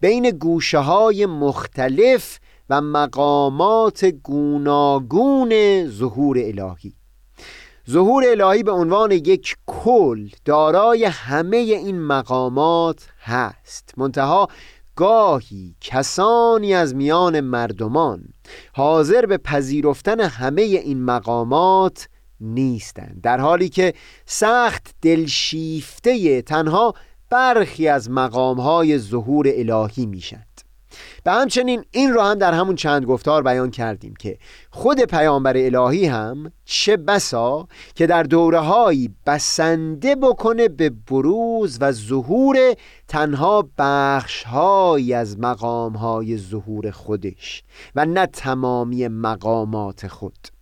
بین 0.00 0.30
گوشه 0.30 0.78
های 0.78 1.26
مختلف 1.26 2.38
و 2.70 2.80
مقامات 2.80 4.04
گوناگون 4.04 5.84
ظهور 5.86 6.38
الهی. 6.38 6.94
ظهور 7.90 8.24
الهی 8.26 8.62
به 8.62 8.72
عنوان 8.72 9.10
یک 9.10 9.56
کل 9.66 10.28
دارای 10.44 11.04
همه 11.04 11.56
این 11.56 12.00
مقامات 12.00 13.06
هست. 13.20 13.94
منتها 13.96 14.48
گاهی 14.96 15.74
کسانی 15.80 16.74
از 16.74 16.94
میان 16.94 17.40
مردمان 17.40 18.24
حاضر 18.72 19.26
به 19.26 19.38
پذیرفتن 19.38 20.20
همه 20.20 20.62
این 20.62 21.04
مقامات 21.04 22.08
نیستند 22.40 23.20
در 23.22 23.40
حالی 23.40 23.68
که 23.68 23.94
سخت 24.26 24.94
دلشیفته 25.02 26.42
تنها 26.42 26.94
برخی 27.30 27.88
از 27.88 28.10
مقامهای 28.10 28.98
ظهور 28.98 29.48
الهی 29.48 30.06
میشن 30.06 30.44
و 31.26 31.30
همچنین 31.30 31.84
این 31.90 32.14
را 32.14 32.26
هم 32.26 32.34
در 32.34 32.52
همون 32.52 32.74
چند 32.74 33.04
گفتار 33.04 33.42
بیان 33.42 33.70
کردیم 33.70 34.14
که 34.16 34.38
خود 34.70 35.00
پیامبر 35.00 35.56
الهی 35.56 36.06
هم 36.06 36.52
چه 36.64 36.96
بسا 36.96 37.68
که 37.94 38.06
در 38.06 38.22
دوره 38.22 38.58
هایی 38.58 39.14
بسنده 39.26 40.16
بکنه 40.16 40.68
به 40.68 40.90
بروز 40.90 41.78
و 41.80 41.92
ظهور 41.92 42.56
تنها 43.08 43.68
بخش 43.78 44.42
های 44.42 45.14
از 45.14 45.38
مقام 45.38 45.96
های 45.96 46.38
ظهور 46.38 46.90
خودش 46.90 47.62
و 47.94 48.06
نه 48.06 48.26
تمامی 48.26 49.08
مقامات 49.08 50.06
خود. 50.06 50.57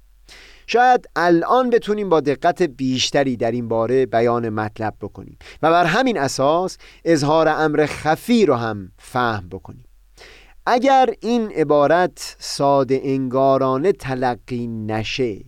شاید 0.67 1.09
الان 1.17 1.71
بتونیم 1.71 2.09
با 2.09 2.21
دقت 2.21 2.63
بیشتری 2.63 3.37
در 3.37 3.51
این 3.51 3.69
باره 3.69 4.07
بیان 4.07 4.49
مطلب 4.49 4.95
بکنیم 5.01 5.39
و 5.63 5.71
بر 5.71 5.85
همین 5.85 6.19
اساس 6.19 6.79
اظهار 7.05 7.49
امر 7.49 7.87
خفی 7.87 8.47
رو 8.47 8.55
هم 8.55 8.93
فهم 8.99 9.49
بکنیم. 9.49 9.85
اگر 10.67 11.11
این 11.21 11.51
عبارت 11.51 12.37
ساده 12.39 13.01
انگارانه 13.05 13.93
تلقی 13.93 14.67
نشه 14.67 15.45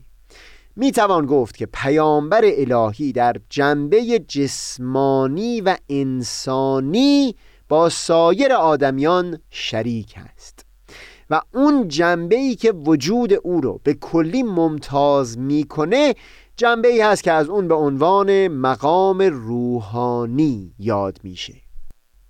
می 0.77 0.93
توان 0.93 1.27
گفت 1.27 1.57
که 1.57 1.67
پیامبر 1.67 2.41
الهی 2.45 3.13
در 3.13 3.37
جنبه 3.49 4.19
جسمانی 4.19 5.61
و 5.61 5.77
انسانی 5.89 7.35
با 7.69 7.89
سایر 7.89 8.53
آدمیان 8.53 9.39
شریک 9.51 10.15
است 10.35 10.68
و 11.31 11.41
اون 11.55 11.89
جنبه 11.89 12.37
ای 12.37 12.55
که 12.55 12.73
وجود 12.73 13.33
او 13.33 13.61
رو 13.61 13.81
به 13.85 13.95
کلی 13.95 14.43
ممتاز 14.43 15.39
می‌کنه 15.39 16.15
جنبه 16.57 16.89
ای 16.89 17.01
هست 17.01 17.23
که 17.23 17.33
از 17.33 17.49
اون 17.49 17.69
به 17.69 17.75
عنوان 17.75 18.49
مقام 18.49 19.23
روحانی 19.23 20.75
یاد 20.79 21.19
میشه. 21.23 21.55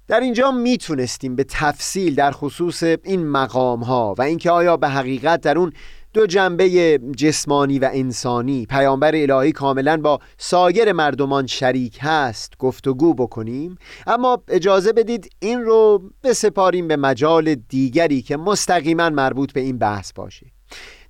در 0.08 0.20
اینجا 0.20 0.50
می‌تونستیم 0.50 1.36
به 1.36 1.44
تفصیل 1.44 2.14
در 2.14 2.30
خصوص 2.30 2.82
این 2.82 3.26
مقام 3.28 3.82
ها 3.82 4.14
و 4.18 4.22
اینکه 4.22 4.50
آیا 4.50 4.76
به 4.76 4.88
حقیقت 4.88 5.40
در 5.40 5.58
اون 5.58 5.72
دو 6.18 6.26
جنبه 6.26 6.98
جسمانی 7.16 7.78
و 7.78 7.90
انسانی. 7.92 8.66
پیامبر 8.66 9.14
الهی 9.14 9.52
کاملا 9.52 9.96
با 9.96 10.20
سایر 10.38 10.92
مردمان 10.92 11.46
شریک 11.46 11.98
هست. 12.00 12.52
گفتگو 12.58 13.14
بکنیم. 13.14 13.78
اما 14.06 14.42
اجازه 14.48 14.92
بدید 14.92 15.30
این 15.38 15.62
رو 15.62 16.02
بسپاریم 16.24 16.88
به 16.88 16.96
مجال 16.96 17.54
دیگری 17.54 18.22
که 18.22 18.36
مستقیما 18.36 19.10
مربوط 19.10 19.52
به 19.52 19.60
این 19.60 19.78
بحث 19.78 20.12
باشه. 20.12 20.46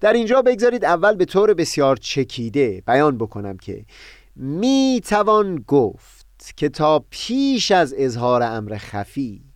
در 0.01 0.13
اینجا 0.13 0.43
بگذارید 0.43 0.85
اول 0.85 1.15
به 1.15 1.25
طور 1.25 1.55
بسیار 1.55 1.97
چکیده 1.97 2.83
بیان 2.87 3.19
بکنم 3.19 3.57
که 3.57 3.85
می 4.37 5.01
توان 5.09 5.65
گفت 5.67 6.57
که 6.57 6.69
تا 6.69 7.05
پیش 7.11 7.71
از 7.71 7.95
اظهار 7.99 8.43
امر 8.43 8.77
خفی 8.77 9.48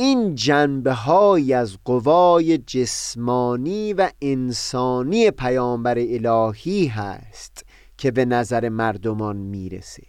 این 0.00 0.34
جنبه 0.34 0.92
های 0.92 1.52
از 1.52 1.76
قوای 1.84 2.58
جسمانی 2.58 3.92
و 3.92 4.10
انسانی 4.22 5.30
پیامبر 5.30 5.98
الهی 5.98 6.86
هست 6.86 7.64
که 7.96 8.10
به 8.10 8.24
نظر 8.24 8.68
مردمان 8.68 9.36
می‌رسه. 9.36 10.02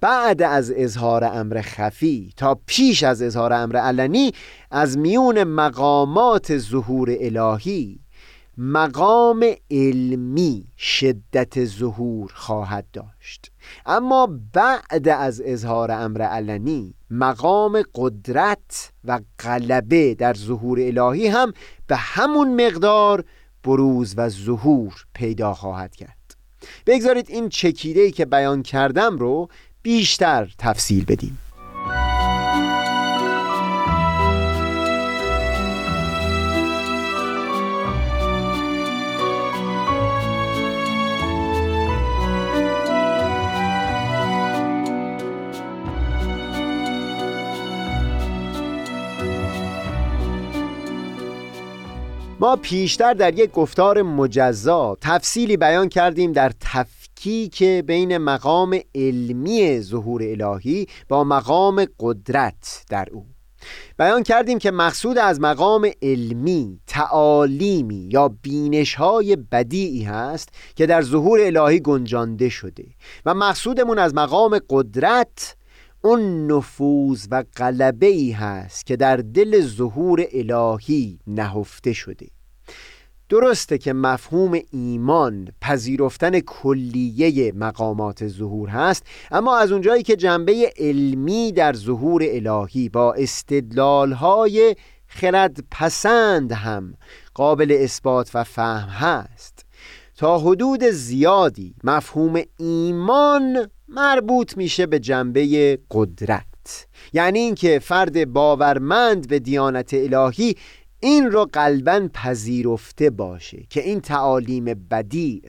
بعد 0.00 0.42
از 0.42 0.72
اظهار 0.76 1.24
امر 1.24 1.60
خفی 1.60 2.32
تا 2.36 2.60
پیش 2.66 3.02
از 3.02 3.22
اظهار 3.22 3.52
امر 3.52 3.76
علنی 3.76 4.32
از 4.70 4.98
میون 4.98 5.44
مقامات 5.44 6.58
ظهور 6.58 7.16
الهی 7.20 8.03
مقام 8.58 9.44
علمی 9.70 10.66
شدت 10.78 11.64
ظهور 11.64 12.32
خواهد 12.34 12.86
داشت. 12.92 13.52
اما 13.86 14.38
بعد 14.52 15.08
از 15.08 15.42
اظهار 15.44 15.90
امر 15.90 16.22
علنی 16.22 16.94
مقام 17.10 17.82
قدرت 17.94 18.92
و 19.04 19.20
غلبه 19.38 20.14
در 20.14 20.34
ظهور 20.34 20.78
الهی 20.80 21.26
هم 21.26 21.52
به 21.86 21.96
همون 21.96 22.66
مقدار 22.66 23.24
بروز 23.64 24.14
و 24.16 24.28
ظهور 24.28 25.04
پیدا 25.14 25.54
خواهد 25.54 25.96
کرد. 25.96 26.36
بگذارید 26.86 27.26
این 27.30 27.48
چکیده 27.48 28.10
که 28.10 28.24
بیان 28.24 28.62
کردم 28.62 29.18
رو 29.18 29.48
بیشتر 29.82 30.54
تفصیل 30.58 31.04
بدیم. 31.04 31.38
ما 52.44 52.56
پیشتر 52.56 53.14
در 53.14 53.38
یک 53.38 53.52
گفتار 53.52 54.02
مجزا 54.02 54.96
تفصیلی 55.00 55.56
بیان 55.56 55.88
کردیم 55.88 56.32
در 56.32 56.52
تفکیک 56.60 57.62
بین 57.62 58.18
مقام 58.18 58.80
علمی 58.94 59.80
ظهور 59.80 60.22
الهی 60.22 60.86
با 61.08 61.24
مقام 61.24 61.86
قدرت 62.00 62.84
در 62.90 63.08
او. 63.12 63.26
بیان 63.98 64.22
کردیم 64.22 64.58
که 64.58 64.70
مقصود 64.70 65.18
از 65.18 65.40
مقام 65.40 65.90
علمی 66.02 66.80
تعالیمی 66.86 68.08
یا 68.12 68.28
بینش 68.28 68.94
های 68.94 69.36
بدیعی 69.36 70.02
هست 70.02 70.48
که 70.76 70.86
در 70.86 71.02
ظهور 71.02 71.40
الهی 71.40 71.80
گنجانده 71.80 72.48
شده 72.48 72.84
و 73.26 73.34
مقصودمون 73.34 73.98
از 73.98 74.14
مقام 74.14 74.58
قدرت 74.70 75.56
اون 76.04 76.46
نفوذ 76.46 77.26
و 77.30 77.44
غلبه 77.56 78.06
ای 78.06 78.30
هست 78.30 78.86
که 78.86 78.96
در 78.96 79.16
دل 79.16 79.60
ظهور 79.60 80.26
الهی 80.32 81.18
نهفته 81.26 81.92
شده. 81.92 82.26
درسته 83.28 83.78
که 83.78 83.92
مفهوم 83.92 84.60
ایمان 84.72 85.48
پذیرفتن 85.60 86.40
کلیه 86.40 87.52
مقامات 87.52 88.28
ظهور 88.28 88.68
هست 88.68 89.06
اما 89.30 89.58
از 89.58 89.72
اونجایی 89.72 90.02
که 90.02 90.16
جنبه 90.16 90.72
علمی 90.76 91.52
در 91.52 91.72
ظهور 91.72 92.22
الهی 92.26 92.88
با 92.88 93.14
استدلالهای 93.14 94.76
خرد 95.06 95.64
پسند 95.70 96.52
هم 96.52 96.94
قابل 97.34 97.76
اثبات 97.80 98.30
و 98.34 98.44
فهم 98.44 98.88
هست. 98.88 99.64
تا 100.16 100.38
حدود 100.38 100.84
زیادی 100.84 101.74
مفهوم 101.84 102.42
ایمان 102.58 103.68
مربوط 103.94 104.56
میشه 104.56 104.86
به 104.86 104.98
جنبه 104.98 105.78
قدرت. 105.90 106.86
یعنی 107.12 107.38
اینکه 107.38 107.78
فرد 107.78 108.32
باورمند 108.32 109.28
به 109.28 109.38
دیانت 109.38 109.94
الهی 109.94 110.56
این 111.00 111.30
رو 111.30 111.48
قلبا 111.52 112.08
پذیرفته 112.14 113.10
باشه 113.10 113.62
که 113.70 113.80
این 113.80 114.00
تعالیم 114.00 114.64
بدیع 114.64 115.42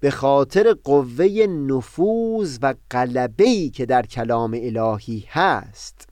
به 0.00 0.10
خاطر 0.10 0.72
قوه 0.84 1.26
نفوذ 1.46 2.58
و 2.62 2.74
قلبهی 2.90 3.70
که 3.70 3.86
در 3.86 4.06
کلام 4.06 4.58
الهی 4.62 5.24
هست 5.28 6.08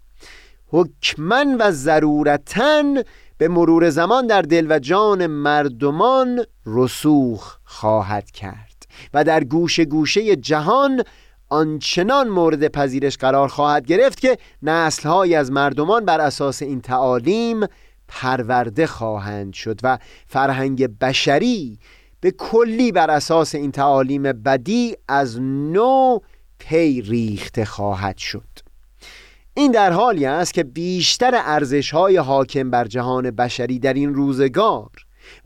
حکمن 0.67 1.57
و 1.61 1.71
ضرورتن 1.71 3.03
به 3.39 3.49
مرور 3.49 3.91
زمان 3.91 4.27
در 4.27 4.43
دل 4.43 4.67
و 4.71 4.79
جان 4.79 5.27
مردمان 5.27 6.45
رسوخ 6.67 7.59
خواهد 7.65 8.31
کرد 8.31 8.87
و 9.15 9.25
در 9.25 9.45
گوشه 9.45 9.85
گوشه 9.85 10.37
جهان 10.37 11.03
آنچنان 11.51 12.29
مورد 12.29 12.69
پذیرش 12.69 13.17
قرار 13.17 13.49
خواهد 13.49 13.87
گرفت 13.87 14.21
که 14.21 14.39
نسلهایی 14.63 15.35
از 15.35 15.53
مردمان 15.53 16.05
بر 16.05 16.21
اساس 16.21 16.63
این 16.63 16.81
تعالیم 16.81 17.67
پرورده 18.09 18.87
خواهند 18.87 19.53
شد 19.53 19.81
و 19.83 19.99
فرهنگ 20.27 20.99
بشری 20.99 21.79
به 22.21 22.31
کلی 22.31 22.93
بر 22.93 23.11
اساس 23.11 23.55
این 23.55 23.73
تعالیم 23.73 24.23
بدی 24.23 24.97
از 25.09 25.41
نو 25.41 26.19
پی 26.59 27.03
ریخته 27.03 27.65
خواهد 27.65 28.19
شد. 28.19 28.49
این 29.55 29.73
در 29.73 29.93
حالی 29.93 30.27
است 30.27 30.55
که 30.55 30.65
بیشتر 30.65 31.31
ارزش 31.35 31.91
های 31.91 32.17
حاکم 32.17 32.71
بر 32.71 32.85
جهان 32.85 33.31
بشری 33.31 33.79
در 33.79 33.95
این 33.95 34.15
روزگار 34.15 34.91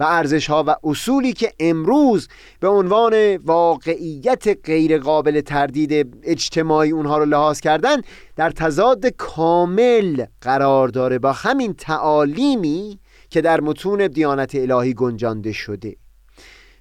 و 0.00 0.04
ارزش 0.04 0.50
ها 0.50 0.64
و 0.66 0.76
اصولی 0.84 1.32
که 1.32 1.52
امروز 1.60 2.28
به 2.60 2.68
عنوان 2.68 3.36
واقعیت 3.36 4.66
غیر 4.66 4.98
قابل 4.98 5.40
تردید 5.40 6.16
اجتماعی 6.22 6.90
اونها 6.90 7.18
رو 7.18 7.24
لحاظ 7.24 7.60
کردن 7.60 7.96
در 8.36 8.50
تضاد 8.50 9.06
کامل 9.06 10.24
قرار 10.40 10.88
داره 10.88 11.18
با 11.18 11.32
همین 11.32 11.74
تعالیمی 11.74 12.98
که 13.30 13.40
در 13.40 13.60
متون 13.60 14.06
دیانت 14.06 14.54
الهی 14.54 14.94
گنجانده 14.94 15.52
شده. 15.52 15.96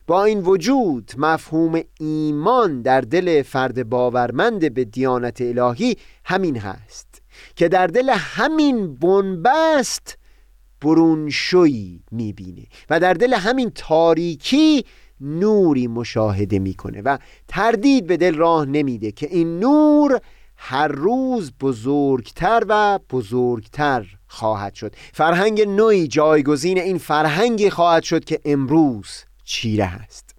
با 0.07 0.23
این 0.23 0.39
وجود 0.39 1.11
مفهوم 1.17 1.81
ایمان 1.99 2.81
در 2.81 3.01
دل 3.01 3.41
فرد 3.41 3.89
باورمند 3.89 4.73
به 4.73 4.83
دیانت 4.85 5.41
الهی 5.41 5.97
همین 6.25 6.57
هست 6.57 7.21
که 7.55 7.67
در 7.67 7.87
دل 7.87 8.09
همین 8.09 8.95
بنبست 8.95 10.17
برونشویی 10.83 12.03
می‌بینه 12.11 12.63
و 12.89 12.99
در 12.99 13.13
دل 13.13 13.33
همین 13.33 13.71
تاریکی 13.75 14.85
نوری 15.21 15.87
مشاهده 15.87 16.59
می‌کنه 16.59 17.01
و 17.01 17.17
تردید 17.47 18.07
به 18.07 18.17
دل 18.17 18.35
راه 18.35 18.65
نمیده 18.65 19.11
که 19.11 19.27
این 19.31 19.59
نور 19.59 20.21
هر 20.57 20.87
روز 20.87 21.51
بزرگتر 21.61 22.63
و 22.67 22.99
بزرگتر 23.09 24.05
خواهد 24.27 24.73
شد. 24.73 24.95
فرهنگ 25.13 25.61
نوعی 25.61 26.07
جایگزین 26.07 26.79
این 26.79 26.97
فرهنگی 26.97 27.69
خواهد 27.69 28.03
شد 28.03 28.23
که 28.23 28.39
امروز 28.45 29.07
چیره 29.43 29.85
هست 29.85 30.32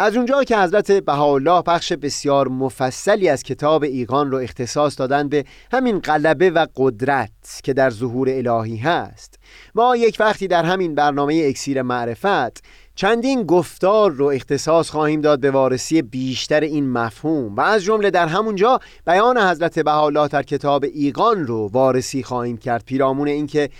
از 0.00 0.16
اونجا 0.16 0.44
که 0.44 0.58
حضرت 0.58 0.92
بهاءالله 0.92 1.62
بخش 1.62 1.92
بسیار 1.92 2.48
مفصلی 2.48 3.28
از 3.28 3.42
کتاب 3.42 3.82
ایقان 3.82 4.30
رو 4.30 4.38
اختصاص 4.38 4.98
دادن 4.98 5.28
به 5.28 5.44
همین 5.72 5.98
غلبه 5.98 6.50
و 6.50 6.66
قدرت 6.76 7.30
که 7.64 7.72
در 7.72 7.90
ظهور 7.90 8.28
الهی 8.30 8.76
هست 8.76 9.38
ما 9.74 9.96
یک 9.96 10.16
وقتی 10.20 10.46
در 10.46 10.64
همین 10.64 10.94
برنامه 10.94 11.44
اکسیر 11.48 11.82
معرفت 11.82 12.64
چندین 12.94 13.42
گفتار 13.42 14.10
رو 14.10 14.26
اختصاص 14.26 14.90
خواهیم 14.90 15.20
داد 15.20 15.40
به 15.40 15.50
وارسی 15.50 16.02
بیشتر 16.02 16.60
این 16.60 16.90
مفهوم 16.90 17.56
و 17.56 17.60
از 17.60 17.82
جمله 17.82 18.10
در 18.10 18.26
همونجا 18.26 18.80
بیان 19.06 19.38
حضرت 19.38 19.78
بهاءالله 19.78 20.28
در 20.28 20.42
کتاب 20.42 20.84
ایقان 20.94 21.46
رو 21.46 21.68
وارسی 21.72 22.22
خواهیم 22.22 22.56
کرد. 22.56 22.84
پیرامون 22.84 23.28
اینکه 23.28 23.70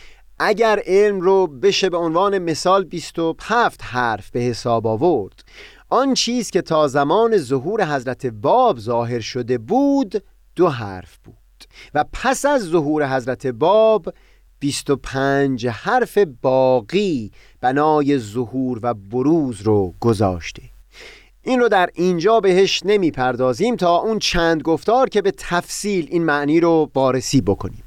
اگر 0.40 0.82
علم 0.86 1.20
رو 1.20 1.46
بشه 1.46 1.90
به 1.90 1.96
عنوان 1.96 2.38
مثال 2.38 2.84
27 2.84 3.82
حرف 3.82 4.30
به 4.30 4.40
حساب 4.40 4.86
آورد. 4.86 5.44
آن 5.90 6.14
چیز 6.14 6.50
که 6.50 6.62
تا 6.62 6.88
زمان 6.88 7.36
ظهور 7.36 7.94
حضرت 7.94 8.26
باب 8.26 8.78
ظاهر 8.78 9.20
شده 9.20 9.58
بود 9.58 10.22
دو 10.56 10.68
حرف 10.68 11.18
بود. 11.24 11.36
و 11.94 12.04
پس 12.12 12.46
از 12.46 12.62
ظهور 12.62 13.16
حضرت 13.16 13.46
باب 13.46 14.14
25 14.58 15.66
حرف 15.66 16.18
باقی 16.42 17.30
بنای 17.60 18.18
ظهور 18.18 18.78
و 18.82 18.94
بروز 18.94 19.62
رو 19.62 19.94
گذاشته. 20.00 20.62
این 21.42 21.60
رو 21.60 21.68
در 21.68 21.90
اینجا 21.94 22.40
بهش 22.40 22.82
نمی 22.84 23.10
پردازیم 23.10 23.76
تا 23.76 23.96
اون 23.96 24.18
چند 24.18 24.62
گفتار 24.62 25.08
که 25.08 25.22
به 25.22 25.32
تفصیل 25.36 26.06
این 26.10 26.24
معنی 26.24 26.60
رو 26.60 26.90
بارسی 26.94 27.40
بکنیم. 27.40 27.82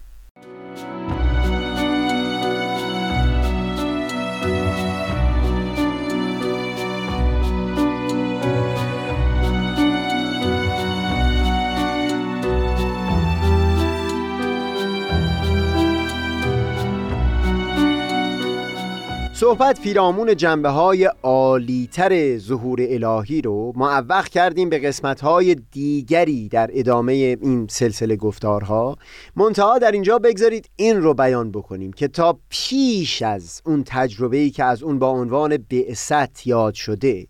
صحبت 19.51 19.81
پیرامون 19.81 20.35
جنبه 20.35 20.69
های 20.69 21.09
عالیتر 21.23 22.37
ظهور 22.37 22.79
الهی 22.81 23.41
رو 23.41 23.73
معوق 23.75 24.27
کردیم 24.27 24.69
به 24.69 24.79
قسمت 24.79 25.21
های 25.21 25.55
دیگری 25.55 26.49
در 26.49 26.69
ادامه 26.73 27.13
این 27.13 27.67
سلسله 27.69 28.15
گفتارها. 28.15 28.97
منتها 29.35 29.79
در 29.79 29.91
اینجا 29.91 30.19
بگذارید 30.19 30.69
این 30.75 31.01
رو 31.01 31.13
بیان 31.13 31.51
بکنیم 31.51 31.93
که 31.93 32.07
تا 32.07 32.39
پیش 32.49 33.21
از 33.21 33.61
اون 33.65 33.83
تجربه‌ای 33.85 34.49
که 34.49 34.63
از 34.63 34.83
اون 34.83 34.99
با 34.99 35.09
عنوان 35.09 35.57
بعثت 35.57 36.47
یاد 36.47 36.73
شده 36.73 37.27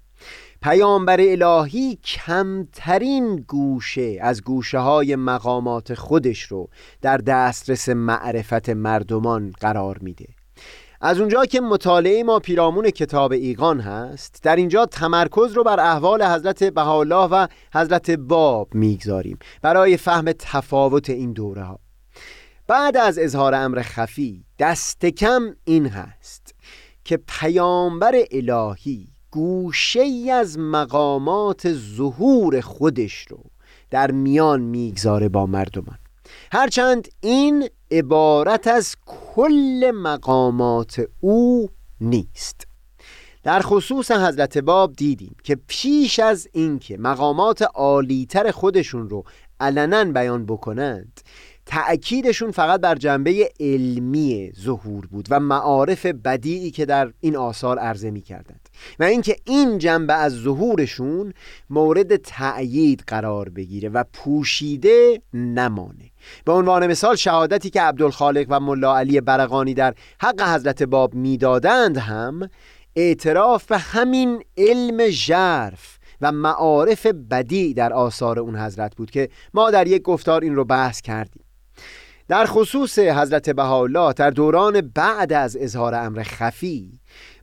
پیامبر 0.62 1.22
الهی 1.22 1.96
کمترین 1.96 3.36
گوشه 3.36 4.18
از 4.22 4.44
گوشه 4.44 4.80
های 4.80 5.16
مقامات 5.16 5.94
خودش 5.94 6.42
رو 6.42 6.70
در 7.02 7.18
دسترس 7.18 7.90
معرفت 7.90 8.70
مردمان 8.70 9.54
قرار 9.60 9.98
میده. 10.02 10.41
از 11.04 11.20
اونجا 11.20 11.46
که 11.46 11.62
مطالعه 11.62 12.24
ما 12.24 12.40
پیرامون 12.40 12.90
کتاب 12.90 13.32
ایقان 13.32 13.80
هست 13.80 14.40
در 14.44 14.56
اینجا 14.56 14.86
تمرکز 14.86 15.52
رو 15.54 15.64
بر 15.64 15.80
احوال 15.80 16.24
حضرت 16.24 16.64
بهاءالله 16.64 17.26
و 17.26 17.48
حضرت 17.74 18.12
باب 18.12 18.76
می‌گذاریم 18.76 19.38
برای 19.62 19.98
فهم 19.98 20.32
تفاوت 20.32 21.10
این 21.10 21.34
دوره 21.34 21.64
ها. 21.64 21.80
بعد 22.68 22.98
از 22.98 23.20
اظهار 23.20 23.56
امر 23.56 23.82
خفی 23.82 24.46
دست 24.60 25.06
کم 25.06 25.56
این 25.64 25.88
هست 25.88 26.56
که 27.06 27.20
پیامبر 27.28 28.14
الهی 28.32 29.08
گوشه 29.32 30.02
ای 30.02 30.32
از 30.32 30.60
مقامات 30.60 31.74
ظهور 31.74 32.62
خودش 32.62 33.26
رو 33.30 33.44
در 33.90 34.12
میان 34.12 34.62
می‌گذاره 34.62 35.30
با 35.30 35.46
مردمان. 35.46 35.98
هرچند 36.52 37.08
این 37.22 37.70
عبارت 37.92 38.68
از 38.68 38.96
کل 39.06 39.92
مقامات 39.96 41.02
او 41.20 41.70
نیست. 42.02 42.68
در 43.44 43.60
خصوص 43.60 44.12
حضرت 44.12 44.58
باب 44.58 44.94
دیدیم 44.94 45.36
که 45.44 45.58
پیش 45.68 46.20
از 46.20 46.48
اینکه 46.52 46.98
مقامات 46.98 47.62
عالیتر 47.62 48.52
خودشون 48.52 49.10
رو 49.10 49.24
علنا 49.60 50.06
بیان 50.06 50.46
بکنند 50.46 51.22
تأکیدشون 51.66 52.52
فقط 52.52 52.82
بر 52.82 52.96
جنبه 52.96 53.52
علمی 53.60 54.52
ظهور 54.62 55.06
بود 55.06 55.28
و 55.30 55.40
معارف 55.40 56.06
بدیعی 56.06 56.72
که 56.72 56.86
در 56.86 57.14
این 57.20 57.36
آثار 57.36 57.80
عرضه 57.80 58.12
می 58.12 58.22
کردند 58.22 58.70
و 59.00 59.04
اینکه 59.04 59.36
این 59.46 59.78
جنبه 59.78 60.14
از 60.14 60.34
ظهورشون 60.34 61.34
مورد 61.70 62.16
تأیید 62.16 63.04
قرار 63.08 63.50
بگیره 63.50 63.90
و 63.90 64.04
پوشیده 64.14 65.22
نمانه. 65.34 66.11
به 66.46 66.52
عنوان 66.52 66.88
مثال 66.88 67.16
شهادتی 67.16 67.70
که 67.70 67.82
عبدالخالق 67.82 68.46
و 68.50 68.60
ملا 68.60 68.98
علی 68.98 69.22
برقانی 69.22 69.74
در 69.74 69.94
حق 70.22 70.42
حضرت 70.42 70.84
باب 70.84 71.14
می‌دادند 71.14 71.98
هم 71.98 72.50
اعتراف 72.96 73.66
به 73.66 73.78
همین 73.78 74.44
علم 74.58 75.10
ژرف 75.10 76.00
و 76.22 76.32
معارف 76.32 77.06
بدی 77.06 77.74
در 77.74 77.94
آثار 77.94 78.40
اون 78.40 78.56
حضرت 78.56 78.96
بود 78.96 79.12
که 79.12 79.30
ما 79.54 79.72
در 79.72 79.88
یک 79.88 80.02
گفتار 80.02 80.42
این 80.42 80.56
رو 80.56 80.66
بحث 80.66 81.02
کردیم. 81.02 81.44
در 82.28 82.46
خصوص 82.46 83.00
حضرت 83.00 83.50
بهاءالله 83.50 84.14
در 84.14 84.30
دوران 84.30 84.82
بعد 84.82 85.34
از 85.34 85.58
اظهار 85.60 85.96
امر 85.96 86.24
خفی 86.24 87.00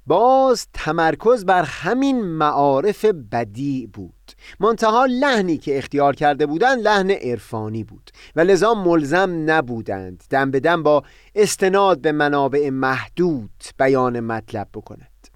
باز 0.07 0.66
تمرکز 0.74 1.45
بر 1.45 1.62
همین 1.62 2.22
معارف 2.22 3.05
بدی 3.05 3.87
بود. 3.87 4.18
منتها 4.61 5.07
لحنی 5.07 5.59
که 5.59 5.78
اختیار 5.78 6.14
کرده 6.14 6.47
بودند 6.47 6.80
لحن 6.80 7.11
عرفانی 7.11 7.84
بود 7.84 8.11
و 8.36 8.41
لذا 8.41 8.74
ملزم 8.74 9.51
نبودند 9.51 10.24
دم 10.30 10.51
به 10.51 10.61
دم 10.61 10.82
با 10.82 11.03
استناد 11.34 12.01
به 12.01 12.12
منابع 12.12 12.70
محدود 12.70 13.51
بیان 13.78 14.20
مطلب 14.20 14.68
بکنند 14.74 15.28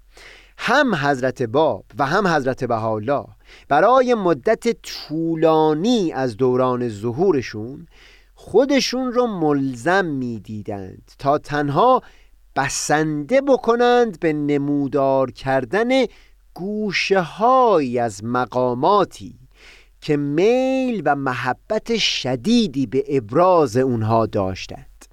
هم 0.57 0.95
حضرت 0.95 1.43
باب 1.43 1.85
و 1.97 2.05
هم 2.05 2.27
حضرت 2.27 2.63
بهاءالله 2.63 3.25
برای 3.67 4.13
مدت 4.13 4.81
طولانی 4.81 6.11
از 6.11 6.37
دوران 6.37 6.89
ظهورشون 6.89 7.87
خودشون 8.35 9.11
رو 9.11 9.27
ملزم 9.27 10.05
می‌دیدند 10.05 11.11
تا 11.19 11.37
تنها 11.37 12.01
بسنده 12.55 13.41
بکنند 13.41 14.19
به 14.19 14.33
نمودار 14.33 15.31
کردن 15.31 16.05
گوشه 16.53 17.21
های 17.21 17.99
از 17.99 18.23
مقاماتی 18.23 19.35
که 20.01 20.17
میل 20.17 21.01
و 21.05 21.15
محبت 21.15 21.97
شدیدی 21.97 22.85
به 22.85 23.03
ابراز 23.07 23.77
اونها 23.77 24.25
داشتند. 24.25 25.05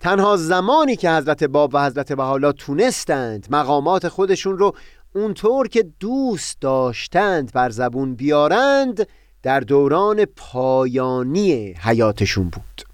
تنها 0.00 0.36
زمانی 0.36 0.96
که 0.96 1.10
حضرت 1.10 1.44
باب 1.44 1.70
و 1.74 1.86
حضرت 1.86 2.12
بحالا 2.12 2.52
تونستند 2.52 3.46
مقامات 3.50 4.08
خودشون 4.08 4.58
رو 4.58 4.74
اونطور 5.14 5.68
که 5.68 5.82
دوست 6.00 6.60
داشتند 6.60 7.52
بر 7.52 7.70
زبون 7.70 8.14
بیارند 8.14 9.06
در 9.42 9.60
دوران 9.60 10.24
پایانی 10.24 11.72
حیاتشون 11.72 12.48
بود. 12.48 12.89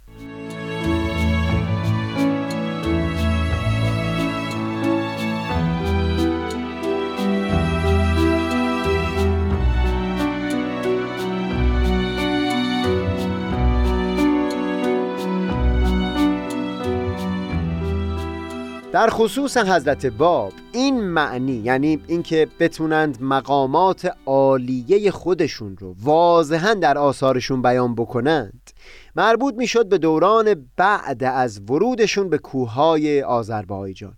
در 18.96 19.10
خصوص 19.10 19.56
حضرت 19.56 20.06
باب 20.06 20.52
این 20.72 21.00
معنی 21.00 21.52
یعنی 21.52 22.02
اینکه 22.06 22.48
بتونند 22.60 23.18
مقامات 23.20 24.12
عالیه 24.26 25.10
خودشون 25.10 25.76
رو 25.76 25.94
واضحا 26.02 26.74
در 26.74 26.98
آثارشون 26.98 27.62
بیان 27.62 27.94
بکنند 27.94 28.70
مربوط 29.16 29.54
می‌شد 29.54 29.88
به 29.88 29.98
دوران 29.98 30.68
بعد 30.76 31.24
از 31.24 31.60
ورودشون 31.70 32.28
به 32.28 32.38
کوههای 32.38 33.22
آذربایجان. 33.22 34.16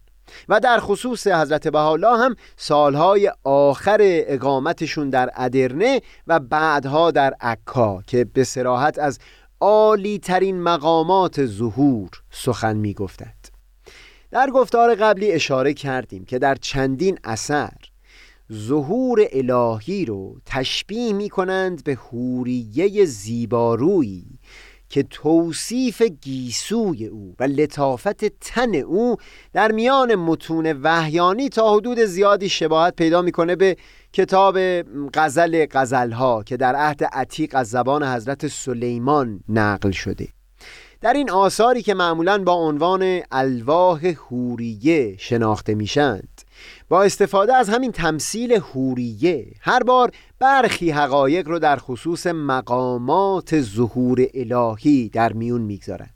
و 0.49 0.61
در 0.61 0.79
خصوص 0.81 1.27
حضرت 1.27 1.69
بهاءالله 1.69 2.19
هم 2.19 2.35
سالهای 2.57 3.33
آخر 3.45 3.99
اقامتشون 4.01 5.11
در 5.11 5.31
ادرنه 5.37 6.01
و 6.27 6.41
بعدها 6.41 7.11
در 7.11 7.35
عکا 7.41 8.03
که 8.07 8.25
به 8.25 8.45
سراحت 8.45 8.99
از 8.99 9.19
عالی 9.61 10.19
ترین 10.19 10.61
مقامات 10.61 11.47
ظهور 11.47 12.11
سخن 12.31 12.77
می 12.77 12.95
در 14.31 14.51
گفتار 14.51 14.95
قبلی 14.95 15.33
اشاره 15.33 15.75
کردیم 15.75 16.25
که 16.25 16.39
در 16.39 16.55
چندین 16.55 17.19
اثر 17.25 17.73
ظهور 18.53 19.27
الهی 19.33 20.05
رو 20.05 20.41
تشبیه 20.47 21.13
می 21.13 21.29
کنند 21.29 21.85
به 21.85 21.95
حوریه 21.95 23.05
زیبارویی 23.05 24.39
که 24.89 25.03
توصیف 25.03 26.03
گیسوی 26.03 27.07
او 27.07 27.35
و 27.41 27.45
لطافت 27.45 28.25
تن 28.25 28.75
او 28.75 29.17
در 29.53 29.73
میان 29.73 30.15
متون 30.15 30.81
وحیانی 30.83 31.49
تا 31.49 31.75
حدود 31.75 31.99
زیادی 31.99 32.49
شباهت 32.49 32.97
پیدا 32.97 33.23
می‌کنه 33.23 33.57
به 33.57 33.77
کتاب 34.13 34.59
غزل 35.15 35.67
غزلها 35.71 36.43
که 36.43 36.57
در 36.57 36.77
عهد 36.77 37.05
عتیق 37.05 37.51
از 37.55 37.71
زبان 37.71 38.03
حضرت 38.03 38.47
سلیمان 38.47 39.41
نقل 39.49 39.91
شده. 39.91 40.29
در 41.01 41.13
این 41.13 41.31
آثاری 41.31 41.83
که 41.83 41.95
معمولا 41.95 42.39
با 42.39 42.53
عنوان 42.53 43.21
الواح 43.31 44.07
هوریه 44.07 45.17
شناخته 45.19 45.75
میشند 45.75 46.43
با 46.89 47.03
استفاده 47.03 47.55
از 47.55 47.69
همین 47.69 47.93
تمثیل 47.93 48.53
هوریه 48.53 49.47
هر 49.61 49.83
بار 49.83 50.11
برخی 50.39 50.91
حقایق 50.91 51.49
رو 51.49 51.59
در 51.59 51.77
خصوص 51.77 52.27
مقامات 52.27 53.61
ظهور 53.61 54.27
الهی 54.35 55.09
در 55.09 55.33
میون 55.33 55.61
می‌گذارند. 55.61 56.15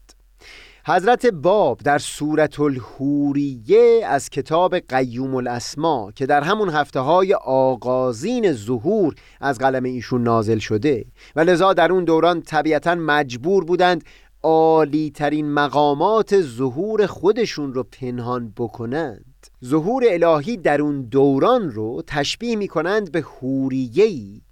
حضرت 0.86 1.26
باب 1.26 1.78
در 1.78 1.98
صورت 1.98 2.60
الهوریه 2.60 4.00
از 4.06 4.30
کتاب 4.30 4.78
قیوم 4.78 5.34
الاسما 5.34 6.12
که 6.16 6.26
در 6.26 6.40
همون 6.40 6.70
هفته 6.70 7.00
های 7.00 7.34
آغازین 7.44 8.52
ظهور 8.52 9.14
از 9.40 9.58
قلم 9.58 9.84
ایشون 9.84 10.22
نازل 10.22 10.58
شده 10.58 11.04
و 11.36 11.40
لذا 11.40 11.72
در 11.72 11.92
اون 11.92 12.04
دوران 12.04 12.42
طبیعتا 12.42 12.94
مجبور 12.94 13.64
بودند 13.64 14.04
عالی 14.42 15.10
ترین 15.10 15.52
مقامات 15.52 16.40
ظهور 16.40 17.06
خودشون 17.06 17.74
رو 17.74 17.82
پنهان 17.82 18.52
بکنند. 18.56 19.46
ظهور 19.64 20.04
الهی 20.10 20.56
در 20.56 20.80
اون 20.80 21.02
دوران 21.02 21.70
رو 21.70 22.02
تشبیه 22.06 22.56
می 22.56 22.68
کنند 22.68 23.12
به 23.12 23.20
حوریهی 23.20 24.42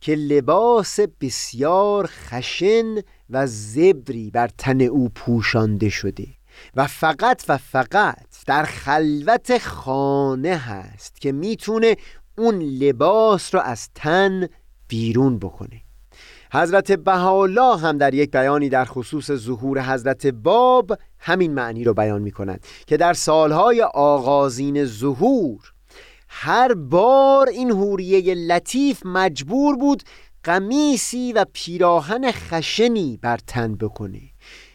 که 0.00 0.14
لباس 0.14 1.00
بسیار 1.20 2.06
خشن 2.06 2.94
و 3.30 3.46
زبری 3.46 4.30
بر 4.30 4.48
تن 4.58 4.80
او 4.80 5.08
پوشانده 5.08 5.88
شده 5.88 6.26
و 6.76 6.86
فقط 6.86 7.44
و 7.48 7.58
فقط 7.58 8.26
در 8.46 8.64
خلوت 8.64 9.58
خانه 9.58 10.56
هست 10.56 11.20
که 11.20 11.32
می‌تونه 11.32 11.96
اون 12.38 12.58
لباس 12.58 13.54
رو 13.54 13.60
از 13.60 13.88
تن 13.94 14.48
بیرون 14.88 15.38
بکنه. 15.38 15.83
حضرت 16.54 16.92
بهاءالله 16.92 17.76
هم 17.76 17.98
در 17.98 18.14
یک 18.14 18.30
بیانی 18.30 18.68
در 18.68 18.84
خصوص 18.84 19.30
ظهور 19.32 19.82
حضرت 19.82 20.26
باب 20.26 20.98
همین 21.18 21.54
معنی 21.54 21.84
رو 21.84 21.94
بیان 21.94 22.22
می 22.22 22.30
کند 22.30 22.66
که 22.86 22.96
در 22.96 23.12
سالهای 23.12 23.82
آغازین 23.94 24.84
ظهور 24.84 25.72
هر 26.28 26.74
بار 26.74 27.48
این 27.48 27.70
حوریه 27.70 28.34
لطیف 28.34 29.06
مجبور 29.06 29.76
بود 29.76 30.02
قمیسی 30.44 31.32
و 31.32 31.44
پیراهن 31.52 32.32
خشنی 32.32 33.18
بر 33.22 33.38
تن 33.46 33.74
بکنه. 33.74 34.22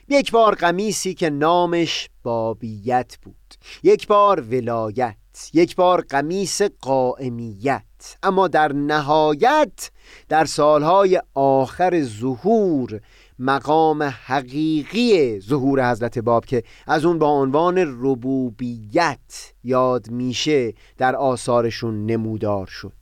یک 0.10 0.32
بار 0.32 0.56
قمیسی 0.56 1.14
که 1.14 1.30
نامش 1.30 2.10
بابیت 2.24 3.18
بود 3.24 3.54
یک 3.84 4.08
بار 4.08 4.42
ولایت 4.42 5.16
یک 5.54 5.76
بار 5.76 6.02
قمیس 6.02 6.62
قائمیت. 6.62 7.89
اما 8.24 8.48
در 8.48 8.74
نهایت 8.74 9.92
در 10.30 10.46
سالهای 10.46 11.22
آخر 11.34 12.04
ظهور 12.04 13.02
مقام 13.40 14.04
حقیقی 14.04 15.40
ظهور 15.40 15.92
حضرت 15.92 16.20
باب 16.20 16.46
که 16.46 16.64
از 16.88 17.06
اون 17.06 17.20
با 17.20 17.28
عنوان 17.28 17.78
ربوبیت 17.78 19.54
یاد 19.64 20.10
میشه 20.10 20.74
در 20.98 21.16
آثارشون 21.16 22.06
نمودار 22.06 22.68
شد. 22.68 22.94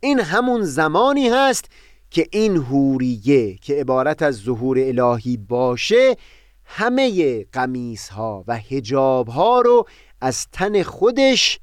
این 0.00 0.20
همون 0.20 0.62
زمانی 0.62 1.28
هست 1.28 1.64
که 2.10 2.26
این 2.32 2.56
هوریه 2.56 3.54
که 3.56 3.74
عبارت 3.74 4.22
از 4.22 4.34
ظهور 4.36 4.78
الهی 4.80 5.36
باشه 5.36 6.16
همه 6.64 7.44
قمیس 7.44 8.08
ها 8.08 8.44
و 8.46 8.56
هجاب 8.56 9.28
ها 9.28 9.60
رو 9.60 9.86
از 10.20 10.46
تن 10.52 10.82
خودش 10.82 11.60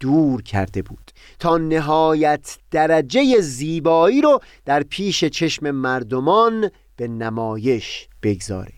دور 0.00 0.42
کرده 0.42 0.82
بود 0.82 1.10
تا 1.38 1.58
نهایت 1.58 2.58
درجه 2.70 3.40
زیبایی 3.40 4.20
رو 4.20 4.40
در 4.64 4.82
پیش 4.82 5.24
چشم 5.24 5.70
مردمان 5.70 6.70
به 6.96 7.08
نمایش 7.08 8.08
بگذاره. 8.22 8.72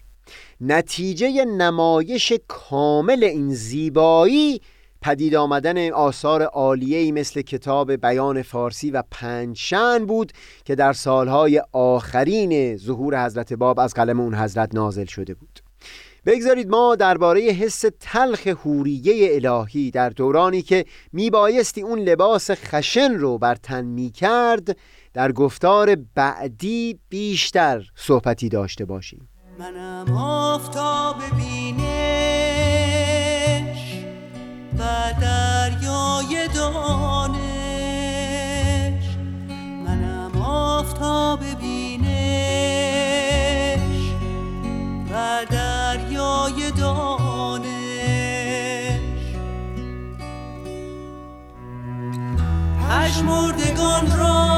نتیجه 0.60 1.44
نمایش 1.44 2.32
کامل 2.48 3.24
این 3.24 3.54
زیبایی 3.54 4.60
پدید 5.02 5.34
آمدن 5.34 5.90
آثار 5.92 6.42
عالیه‌ای 6.42 7.12
مثل 7.12 7.42
کتاب 7.42 7.92
بیان 7.92 8.42
فارسی 8.42 8.90
و 8.90 9.02
پنجشن 9.10 10.06
بود 10.06 10.32
که 10.64 10.74
در 10.74 10.92
سالهای 10.92 11.62
آخرین 11.72 12.76
ظهور 12.76 13.26
حضرت 13.26 13.52
باب 13.52 13.80
از 13.80 13.94
قلم 13.94 14.20
اون 14.20 14.34
حضرت 14.34 14.74
نازل 14.74 15.04
شده 15.04 15.34
بود. 15.34 15.65
بگذارید 16.26 16.68
ما 16.68 16.94
درباره 16.94 17.40
حس 17.40 17.84
تلخ 18.00 18.46
حوریه 18.46 19.34
الهی 19.34 19.90
در 19.90 20.08
دورانی 20.08 20.62
که 20.62 20.84
میبایستی 21.12 21.82
اون 21.82 21.98
لباس 21.98 22.50
خشن 22.50 23.14
رو 23.14 23.38
بر 23.38 23.54
تن 23.54 23.84
می‌کرد 23.84 24.76
در 25.14 25.32
گفتار 25.32 25.96
بعدی 26.14 26.98
بیشتر 27.08 27.82
صحبتی 27.96 28.48
داشته 28.48 28.84
باشیم. 28.84 29.28
منم 29.58 30.16
آفتاب 30.16 31.16
بینش 31.36 31.86
و 34.78 35.12
دریای 35.20 36.48
دانش. 36.54 37.46
منم 39.86 40.42
آفتاب 40.42 41.40
دریای 41.40 41.76
پشمردگان 52.96 54.18
را 54.18 54.55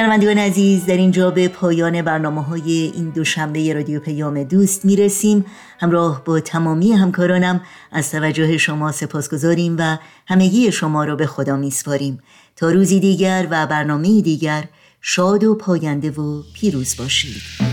شنوندگان 0.00 0.38
عزیز 0.38 0.86
در 0.86 0.96
اینجا 0.96 1.30
به 1.30 1.48
پایان 1.48 2.02
برنامه 2.02 2.42
های 2.44 2.92
این 2.94 3.10
دوشنبه 3.10 3.72
رادیو 3.72 4.00
پیام 4.00 4.44
دوست 4.44 4.84
می‌رسیم. 4.84 5.44
همراه 5.80 6.24
با 6.24 6.40
تمامی 6.40 6.92
همکارانم 6.92 7.60
از 7.92 8.10
توجه 8.10 8.58
شما 8.58 8.92
سپاسگزاریم 8.92 9.76
و 9.78 9.98
همگی 10.26 10.72
شما 10.72 11.04
را 11.04 11.16
به 11.16 11.26
خدا 11.26 11.56
میسپاریم. 11.56 12.22
تا 12.56 12.70
روزی 12.70 13.00
دیگر 13.00 13.46
و 13.50 13.66
برنامه 13.66 14.20
دیگر 14.20 14.64
شاد 15.00 15.44
و 15.44 15.54
پاینده 15.54 16.10
و 16.10 16.42
پیروز 16.54 16.96
باشید. 16.96 17.69